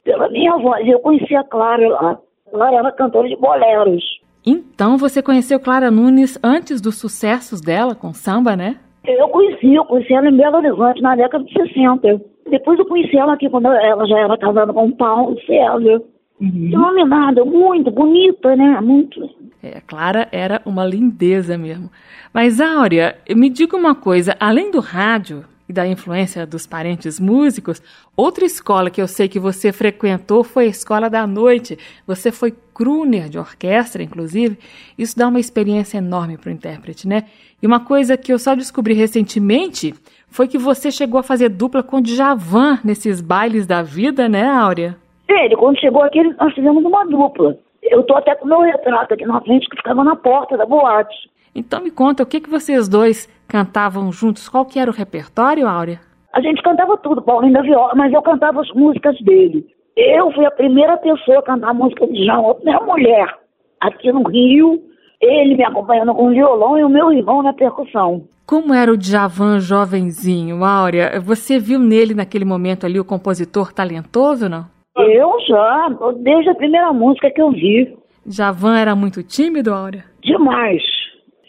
pela 0.05 0.29
minha 0.29 0.57
voz. 0.57 0.87
Eu 0.87 0.99
conheci 0.99 1.35
a 1.37 1.45
Clara 1.45 1.89
lá. 1.89 2.19
Clara 2.51 2.77
era 2.77 2.93
cantora 2.93 3.29
de 3.29 3.37
boleros. 3.37 4.03
Então 4.45 4.97
você 4.97 5.23
conheceu 5.23 5.61
Clara 5.61 5.91
Nunes 5.91 6.39
antes 6.43 6.81
dos 6.81 6.99
sucessos 6.99 7.61
dela 7.61 7.95
com 7.95 8.13
samba, 8.13 8.57
né? 8.57 8.77
Eu 9.05 9.29
conheci, 9.29 9.75
eu 9.75 9.85
conheci 9.85 10.13
ela 10.13 10.29
em 10.29 10.37
Belo 10.37 10.57
Horizonte 10.57 11.01
na 11.01 11.15
década 11.15 11.45
de 11.45 11.53
60. 11.53 12.21
Depois 12.51 12.79
eu 12.79 12.87
conheci 12.87 13.17
ela 13.17 13.35
aqui 13.35 13.49
quando 13.49 13.67
ela 13.67 14.07
já 14.07 14.19
era 14.19 14.37
casada 14.39 14.73
com 14.73 14.87
o 14.87 14.97
Paulo 14.97 15.39
César. 15.43 16.03
Iluminada, 16.41 17.45
muito 17.45 17.91
bonita, 17.91 18.55
né? 18.57 18.81
Muito. 18.81 19.21
É, 19.63 19.81
Clara 19.87 20.29
era 20.31 20.63
uma 20.65 20.85
lindeza 20.85 21.59
mesmo. 21.59 21.91
Mas, 22.33 22.61
Áurea, 22.61 23.19
me 23.35 23.51
diga 23.51 23.77
uma 23.77 23.95
coisa: 23.95 24.37
além 24.39 24.71
do 24.71 24.81
rádio, 24.81 25.45
e 25.69 25.73
da 25.73 25.87
influência 25.87 26.47
dos 26.47 26.67
parentes 26.67 27.21
músicos, 27.21 27.83
outra 28.17 28.45
escola 28.45 28.89
que 28.89 29.03
eu 29.03 29.07
sei 29.07 29.29
que 29.29 29.39
você 29.39 29.71
frequentou 29.71 30.43
foi 30.43 30.65
a 30.65 30.69
escola 30.69 31.11
da 31.11 31.27
noite. 31.27 31.79
Você 32.07 32.33
foi 32.33 32.55
crooner 32.73 33.29
de 33.29 33.39
orquestra, 33.39 34.03
inclusive. 34.03 34.59
Isso 34.97 35.17
dá 35.17 35.29
uma 35.29 35.39
experiência 35.39 35.99
enorme 35.99 36.39
para 36.39 36.49
o 36.49 36.53
intérprete, 36.53 37.07
né? 37.07 37.25
E 37.63 37.67
uma 37.67 37.81
coisa 37.81 38.17
que 38.17 38.33
eu 38.33 38.39
só 38.39 38.55
descobri 38.55 38.95
recentemente 38.95 39.95
foi 40.29 40.49
que 40.49 40.57
você 40.57 40.91
chegou 40.91 41.21
a 41.21 41.23
fazer 41.23 41.51
dupla 41.51 41.83
com 41.83 42.01
Djavan 42.01 42.79
nesses 42.83 43.21
bailes 43.21 43.67
da 43.67 43.83
vida, 43.83 44.29
né, 44.29 44.49
Áurea? 44.49 44.97
Ele, 45.29 45.57
quando 45.57 45.79
chegou 45.79 46.03
aqui, 46.03 46.23
nós 46.39 46.55
fizemos 46.55 46.83
uma 46.83 47.05
dupla. 47.05 47.59
Eu 47.83 48.03
tô 48.03 48.17
até 48.17 48.35
com 48.35 48.45
o 48.45 48.49
meu 48.49 48.61
retrato 48.61 49.15
aqui 49.15 49.25
na 49.25 49.41
frente, 49.41 49.69
que 49.69 49.77
ficava 49.77 50.05
na 50.05 50.17
porta 50.17 50.57
da 50.57 50.67
boate. 50.67 51.31
Então 51.55 51.83
me 51.83 51.91
conta, 51.91 52.23
o 52.23 52.27
que, 52.27 52.41
que 52.41 52.51
vocês 52.51 52.89
dois 52.89 53.29
cantavam 53.49 54.13
juntos? 54.13 54.49
Qual 54.49 54.65
que 54.65 54.79
era 54.79 54.91
o 54.91 54.95
repertório, 54.95 55.67
Áurea? 55.67 56.01
A 56.33 56.41
gente 56.41 56.63
cantava 56.63 56.97
tudo, 56.99 57.23
Paulinho 57.23 57.55
da 57.55 57.63
Viola, 57.63 57.95
mas 57.95 58.13
eu 58.13 58.23
cantava 58.23 58.61
as 58.61 58.71
músicas 58.73 59.19
dele. 59.23 59.67
Eu 59.97 60.31
fui 60.33 60.45
a 60.45 60.51
primeira 60.51 60.97
pessoa 60.99 61.41
a 61.41 61.43
cantar 61.43 61.71
a 61.71 61.75
música 61.75 62.07
de 62.07 62.25
João, 62.25 62.51
a 62.51 62.55
primeira 62.55 62.85
mulher 62.85 63.39
aqui 63.81 64.13
no 64.13 64.23
Rio. 64.29 64.81
Ele 65.21 65.57
me 65.57 65.65
acompanhando 65.65 66.15
com 66.15 66.29
o 66.29 66.31
violão 66.31 66.79
e 66.79 66.85
o 66.85 66.89
meu 66.89 67.13
irmão 67.13 67.43
na 67.43 67.53
percussão. 67.53 68.23
Como 68.47 68.73
era 68.73 68.93
o 68.93 68.97
Djavan 68.97 69.59
jovenzinho, 69.59 70.65
Áurea? 70.65 71.21
Você 71.21 71.59
viu 71.59 71.81
nele 71.81 72.15
naquele 72.15 72.45
momento 72.45 72.87
ali 72.87 73.01
o 73.01 73.05
compositor 73.05 73.73
talentoso, 73.73 74.49
não? 74.49 74.67
Eu 74.99 75.41
já, 75.47 75.89
desde 76.17 76.51
a 76.51 76.55
primeira 76.55 76.93
música 76.93 77.31
que 77.31 77.41
eu 77.41 77.51
vi. 77.51 77.97
Djavan 78.27 78.77
era 78.79 78.95
muito 78.95 79.23
tímido, 79.23 79.73
Áurea? 79.73 80.05
Demais. 80.23 80.83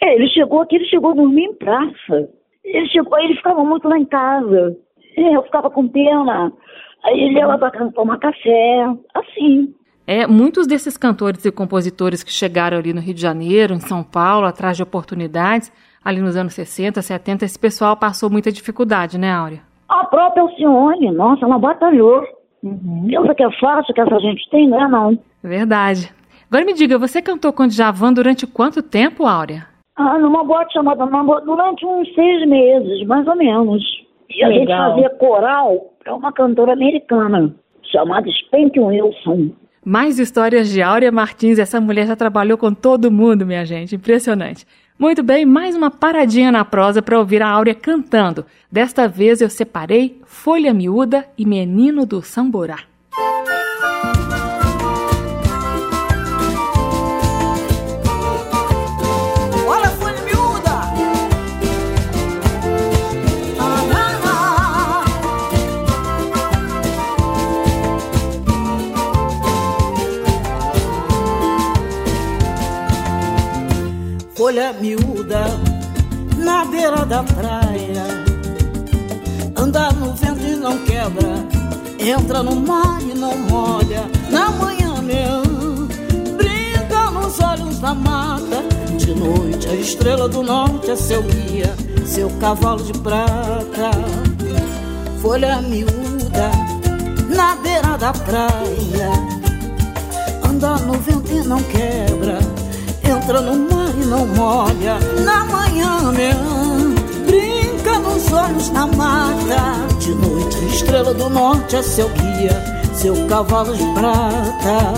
É, 0.02 0.16
ele 0.16 0.28
chegou 0.30 0.62
aqui, 0.62 0.76
ele 0.76 0.86
chegou 0.86 1.12
a 1.12 1.16
dormir 1.16 1.44
em 1.44 1.56
praça. 1.56 2.30
Ele 2.64 2.88
chegou, 2.88 3.18
ele 3.20 3.36
ficava 3.36 3.64
muito 3.64 3.88
lá 3.88 3.98
em 3.98 4.06
casa. 4.06 4.78
É, 5.18 5.36
eu 5.36 5.44
ficava 5.44 5.70
com 5.70 5.88
pena. 5.88 6.52
Aí 7.04 7.20
ele 7.20 7.38
ia 7.38 7.48
lá 7.48 7.58
pra 7.58 7.72
casa 7.72 7.92
tomar 7.94 8.18
café, 8.20 8.88
assim. 9.14 9.74
É, 10.06 10.26
muitos 10.26 10.66
desses 10.66 10.98
cantores 10.98 11.46
e 11.46 11.52
compositores 11.52 12.24
que 12.24 12.32
chegaram 12.32 12.78
ali 12.78 12.94
no 12.94 13.02
Rio 13.02 13.14
de 13.14 13.22
Janeiro, 13.22 13.74
em 13.74 13.80
São 13.80 14.04
Paulo, 14.04 14.48
atrás 14.48 14.76
de 14.76 14.84
oportunidades, 14.84 15.72
ali 16.04 16.20
nos 16.20 16.36
anos 16.36 16.54
60, 16.54 17.02
70, 17.02 17.46
esse 17.46 17.60
pessoal 17.60 17.96
passou 17.96 18.30
muita 18.30 18.52
dificuldade, 18.52 19.20
né, 19.20 19.32
Áurea? 19.32 19.62
A 19.88 20.06
própria 20.06 20.44
Alcione, 20.44 21.12
nossa, 21.12 21.46
ela 21.46 21.60
batalhou. 21.60 22.24
Uhum. 22.64 23.08
Pensa 23.10 23.36
que 23.36 23.44
é 23.44 23.52
fácil 23.60 23.94
que 23.94 24.02
essa 24.02 24.20
gente 24.20 24.50
tem, 24.50 24.68
não 24.68 24.84
é 24.84 24.88
não. 24.88 25.20
Verdade. 25.44 26.12
Agora 26.50 26.66
me 26.66 26.74
diga, 26.74 26.98
você 26.98 27.22
cantou 27.22 27.54
com 27.54 27.68
Djavan 27.68 28.12
durante 28.12 28.48
quanto 28.48 28.82
tempo, 28.82 29.26
Áurea? 29.26 29.68
Ah, 29.96 30.18
numa 30.18 30.44
boate 30.44 30.74
chamada 30.74 31.06
Mambo, 31.06 31.40
durante 31.42 31.86
uns 31.86 32.14
seis 32.16 32.48
meses, 32.48 33.06
mais 33.06 33.28
ou 33.28 33.36
menos. 33.36 33.84
E 34.30 34.44
a 34.44 34.48
Legal. 34.48 34.60
gente 34.60 34.70
fazia 34.96 35.10
coral 35.18 35.94
para 36.04 36.16
uma 36.16 36.32
cantora 36.32 36.74
americana, 36.74 37.54
chamada 37.92 38.28
Spank 38.30 38.80
Wilson. 38.80 39.50
Mais 39.84 40.20
histórias 40.20 40.70
de 40.70 40.82
Áurea 40.82 41.12
Martins. 41.12 41.58
Essa 41.60 41.80
mulher 41.80 42.08
já 42.08 42.16
trabalhou 42.16 42.58
com 42.58 42.74
todo 42.74 43.12
mundo, 43.12 43.46
minha 43.46 43.66
gente. 43.66 43.96
Impressionante. 43.96 44.66
Muito 45.00 45.24
bem, 45.24 45.46
mais 45.46 45.78
uma 45.78 45.90
paradinha 45.90 46.52
na 46.52 46.66
prosa 46.66 47.02
para 47.02 47.18
ouvir 47.18 47.42
a 47.42 47.48
Áurea 47.48 47.74
cantando. 47.74 48.46
Desta 48.70 49.08
vez 49.08 49.40
eu 49.40 49.50
separei 49.50 50.20
Folha 50.26 50.74
Miúda 50.74 51.26
e 51.38 51.46
Menino 51.46 52.06
do 52.06 52.22
Samborá. 52.22 52.80
Folha 74.50 74.74
miúda 74.74 75.46
na 76.36 76.66
beira 76.66 77.06
da 77.06 77.22
praia, 77.22 78.04
anda 79.56 79.92
no 79.92 80.12
vento 80.16 80.44
e 80.44 80.56
não 80.56 80.76
quebra, 80.86 81.36
entra 82.00 82.42
no 82.42 82.56
mar 82.56 83.00
e 83.00 83.14
não 83.14 83.38
molha. 83.38 84.10
Na 84.32 84.50
manhã 84.50 85.04
mesmo, 85.04 85.88
brinca 86.36 87.12
nos 87.12 87.40
olhos 87.40 87.78
da 87.78 87.94
mata. 87.94 88.64
De 88.98 89.14
noite 89.14 89.68
a 89.70 89.76
estrela 89.76 90.28
do 90.28 90.42
norte 90.42 90.90
é 90.90 90.96
seu 90.96 91.22
guia, 91.22 91.76
seu 92.04 92.32
cavalo 92.40 92.84
de 92.84 92.94
prata. 92.94 93.92
Folha 95.22 95.62
miúda 95.62 96.50
na 97.30 97.56
beira 97.58 97.96
da 98.00 98.12
praia, 98.14 99.12
anda 100.44 100.76
no 100.78 100.94
vento 100.94 101.32
e 101.32 101.48
não 101.48 101.62
quebra, 101.62 102.40
entra 103.10 103.42
no 103.42 103.56
mar 103.56 103.94
e 103.96 104.06
não 104.06 104.26
molha. 104.28 105.00
Na 105.24 105.44
manhã 105.46 106.12
mesmo, 106.12 106.96
brinca 107.26 108.00
nos 108.00 108.32
olhos 108.32 108.70
da 108.70 108.86
mata. 108.86 109.88
De 110.00 110.14
noite 110.14 110.66
estrela 110.68 111.14
do 111.14 111.30
norte 111.30 111.76
é 111.76 111.82
seu 111.82 112.10
guia, 112.10 112.64
seu 112.94 113.16
cavalo 113.28 113.76
de 113.76 113.86
prata. 113.94 114.94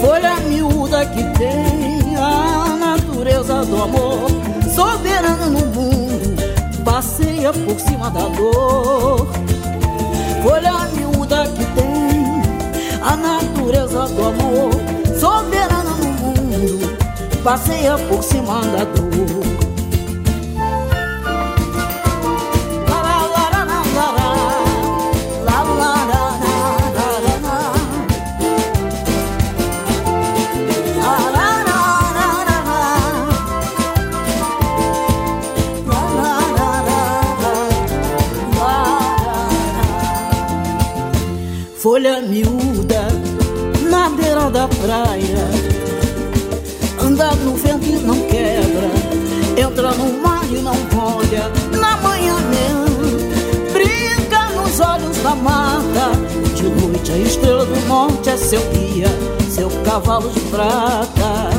Folha 0.00 0.36
miúda 0.48 1.06
que 1.06 1.22
tem 1.38 2.16
a 2.16 2.76
natureza 2.76 3.64
do 3.64 3.82
amor, 3.82 4.30
soberana 4.74 5.46
no 5.46 5.66
mundo, 5.66 6.82
passeia 6.84 7.52
por 7.52 7.78
cima 7.80 8.10
da 8.10 8.28
dor. 8.28 9.26
Folha 10.42 10.88
miúda 10.94 11.46
que 11.48 11.64
tem 11.74 12.42
a 13.02 13.16
natureza 13.16 14.06
do 14.08 14.24
amor, 14.26 14.70
soberana 15.18 15.93
passeia 17.44 17.98
por 18.08 18.22
cima 18.22 18.62
da 18.62 18.84
dor. 18.84 19.44
Folha 41.76 42.22
miúda 42.22 43.08
na 43.90 44.08
beira 44.08 44.50
da 44.50 44.66
praia 44.66 45.83
anda 47.14 47.32
no 47.36 47.54
vento 47.54 47.86
e 47.86 47.92
não 47.92 48.20
quebra, 48.22 48.90
entra 49.56 49.92
no 49.92 50.20
mar 50.20 50.44
e 50.50 50.58
não 50.58 50.74
molha. 50.92 51.48
Na 51.70 51.96
manhã 51.98 52.34
mesmo, 52.50 53.72
brinca 53.72 54.50
nos 54.50 54.80
olhos 54.80 55.16
da 55.18 55.36
mata. 55.36 56.10
De 56.56 56.64
noite 56.64 57.12
a 57.12 57.18
estrela 57.18 57.64
do 57.64 57.86
norte 57.86 58.30
é 58.30 58.36
seu 58.36 58.60
guia, 58.72 59.06
seu 59.48 59.70
cavalo 59.84 60.28
de 60.28 60.40
prata. 60.40 61.50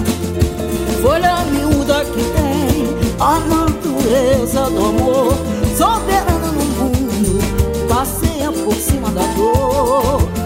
Folha 1.02 1.46
miúda 1.46 2.04
que 2.04 2.24
tem 2.36 3.16
a 3.18 3.40
natureza 3.40 4.70
do 4.70 4.86
amor, 4.86 5.34
soberana 5.78 6.52
no 6.52 6.66
mundo, 6.66 7.40
passeia 7.88 8.52
por 8.52 8.76
cima 8.76 9.10
da 9.12 9.24
dor. 9.38 10.45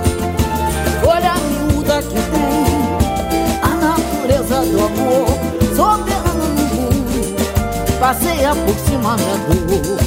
Passeia 8.10 8.56
por 8.56 8.74
cima 8.88 9.16
da 9.18 9.36
dor. 9.46 10.00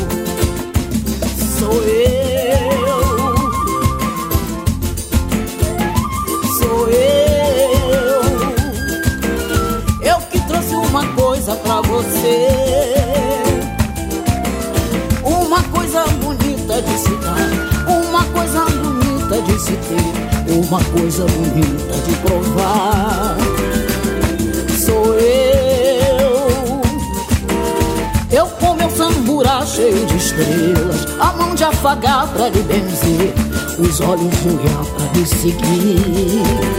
Sou 1.57 1.81
eu, 1.85 3.37
sou 6.59 6.89
eu. 6.89 8.23
Eu 10.03 10.19
que 10.33 10.41
trouxe 10.49 10.75
uma 10.75 11.07
coisa 11.15 11.55
pra 11.55 11.81
você. 11.83 12.49
Uma 15.23 15.63
coisa 15.63 16.05
bonita 16.25 16.83
de 16.83 16.99
se 16.99 17.15
dar, 17.19 17.53
uma 17.89 18.25
coisa 18.25 18.65
bonita 18.65 19.41
de 19.43 19.61
se 19.61 19.77
ter, 19.77 20.51
uma 20.53 20.83
coisa 20.87 21.25
bonita 21.25 21.95
de 22.05 22.17
provar. 22.17 23.37
Samburá 29.43 29.67
cheio 29.67 30.07
de 30.07 30.17
estrelas, 30.17 31.07
a 31.19 31.33
mão 31.33 31.55
de 31.55 31.65
afagar 31.65 32.29
pra 32.29 32.49
lhe 32.49 32.63
benzer, 32.63 33.35
os 33.79 34.01
olhos 34.01 34.31
de 34.41 34.49
olhar 34.49 34.85
pra 34.85 35.13
lhe 35.15 35.27
seguir. 35.27 36.72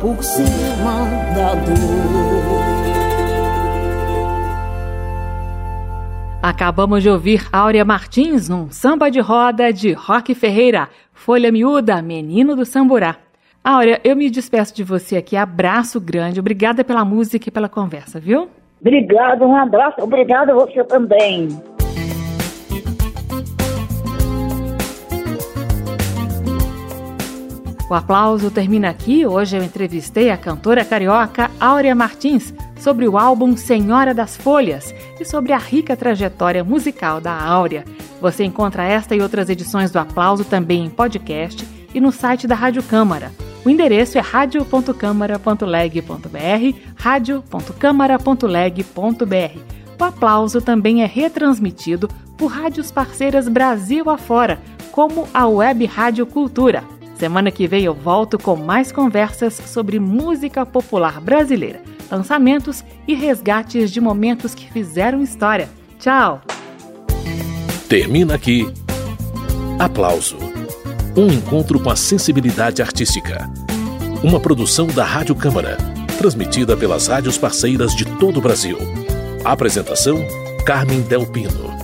Por 0.00 0.22
cima 0.22 1.06
da 1.34 1.54
dor. 1.54 2.68
Acabamos 6.40 7.02
de 7.02 7.10
ouvir 7.10 7.46
Áurea 7.52 7.84
Martins 7.84 8.48
num 8.48 8.70
samba 8.70 9.10
de 9.10 9.20
roda 9.20 9.72
de 9.72 9.92
Roque 9.92 10.34
Ferreira, 10.34 10.88
Folha 11.12 11.50
Miúda, 11.50 12.00
Menino 12.00 12.54
do 12.54 12.64
Samburá. 12.64 13.16
Áurea, 13.62 14.00
eu 14.04 14.14
me 14.14 14.30
despeço 14.30 14.74
de 14.74 14.84
você 14.84 15.16
aqui. 15.16 15.36
Abraço 15.36 16.00
grande. 16.00 16.38
Obrigada 16.38 16.84
pela 16.84 17.04
música 17.04 17.48
e 17.48 17.52
pela 17.52 17.68
conversa, 17.68 18.20
viu? 18.20 18.48
Obrigada, 18.80 19.44
um 19.44 19.56
abraço. 19.56 20.00
Obrigada 20.00 20.52
a 20.52 20.54
você 20.54 20.84
também. 20.84 21.48
O 27.88 27.94
aplauso 27.94 28.50
termina 28.50 28.90
aqui. 28.90 29.24
Hoje 29.26 29.56
eu 29.56 29.64
entrevistei 29.64 30.30
a 30.30 30.36
cantora 30.36 30.84
carioca 30.84 31.50
Áurea 31.58 31.94
Martins 31.94 32.52
sobre 32.78 33.08
o 33.08 33.16
álbum 33.16 33.56
Senhora 33.56 34.12
das 34.12 34.36
Folhas 34.36 34.94
e 35.18 35.24
sobre 35.24 35.54
a 35.54 35.58
rica 35.58 35.96
trajetória 35.96 36.62
musical 36.62 37.18
da 37.20 37.32
Áurea. 37.32 37.86
Você 38.20 38.44
encontra 38.44 38.84
esta 38.84 39.16
e 39.16 39.22
outras 39.22 39.48
edições 39.48 39.90
do 39.90 39.98
Aplauso 39.98 40.44
também 40.44 40.84
em 40.84 40.90
podcast 40.90 41.66
e 41.94 42.00
no 42.00 42.12
site 42.12 42.46
da 42.46 42.54
Rádio 42.54 42.82
Câmara. 42.82 43.32
O 43.64 43.70
endereço 43.70 44.18
é 44.18 44.20
radio.câmara.leg.br, 44.20 46.78
radio.câmara.leg.br. 46.96 49.78
O 50.00 50.04
aplauso 50.04 50.60
também 50.60 51.02
é 51.02 51.06
retransmitido 51.06 52.08
por 52.36 52.46
rádios 52.46 52.92
parceiras 52.92 53.48
Brasil 53.48 54.08
afora, 54.08 54.60
como 54.92 55.26
a 55.34 55.48
Web 55.48 55.86
Rádio 55.86 56.24
Cultura. 56.24 56.84
Semana 57.18 57.50
que 57.50 57.66
vem 57.66 57.82
eu 57.82 57.94
volto 57.94 58.38
com 58.38 58.54
mais 58.54 58.92
conversas 58.92 59.54
sobre 59.54 59.98
música 59.98 60.64
popular 60.64 61.20
brasileira, 61.20 61.82
lançamentos 62.08 62.84
e 63.08 63.14
resgates 63.14 63.90
de 63.90 64.00
momentos 64.00 64.54
que 64.54 64.70
fizeram 64.70 65.20
história. 65.20 65.68
Tchau! 65.98 66.40
Termina 67.88 68.36
aqui. 68.36 68.72
Aplauso. 69.80 70.36
Um 71.16 71.26
encontro 71.26 71.80
com 71.80 71.90
a 71.90 71.96
sensibilidade 71.96 72.80
artística. 72.80 73.50
Uma 74.22 74.38
produção 74.38 74.86
da 74.86 75.04
Rádio 75.04 75.34
Câmara, 75.34 75.76
transmitida 76.18 76.76
pelas 76.76 77.08
rádios 77.08 77.36
parceiras 77.36 77.96
de 77.96 78.04
todo 78.18 78.36
o 78.36 78.40
Brasil. 78.40 78.78
Apresentação: 79.44 80.18
Carmen 80.64 81.00
Del 81.00 81.26
Pino. 81.26 81.77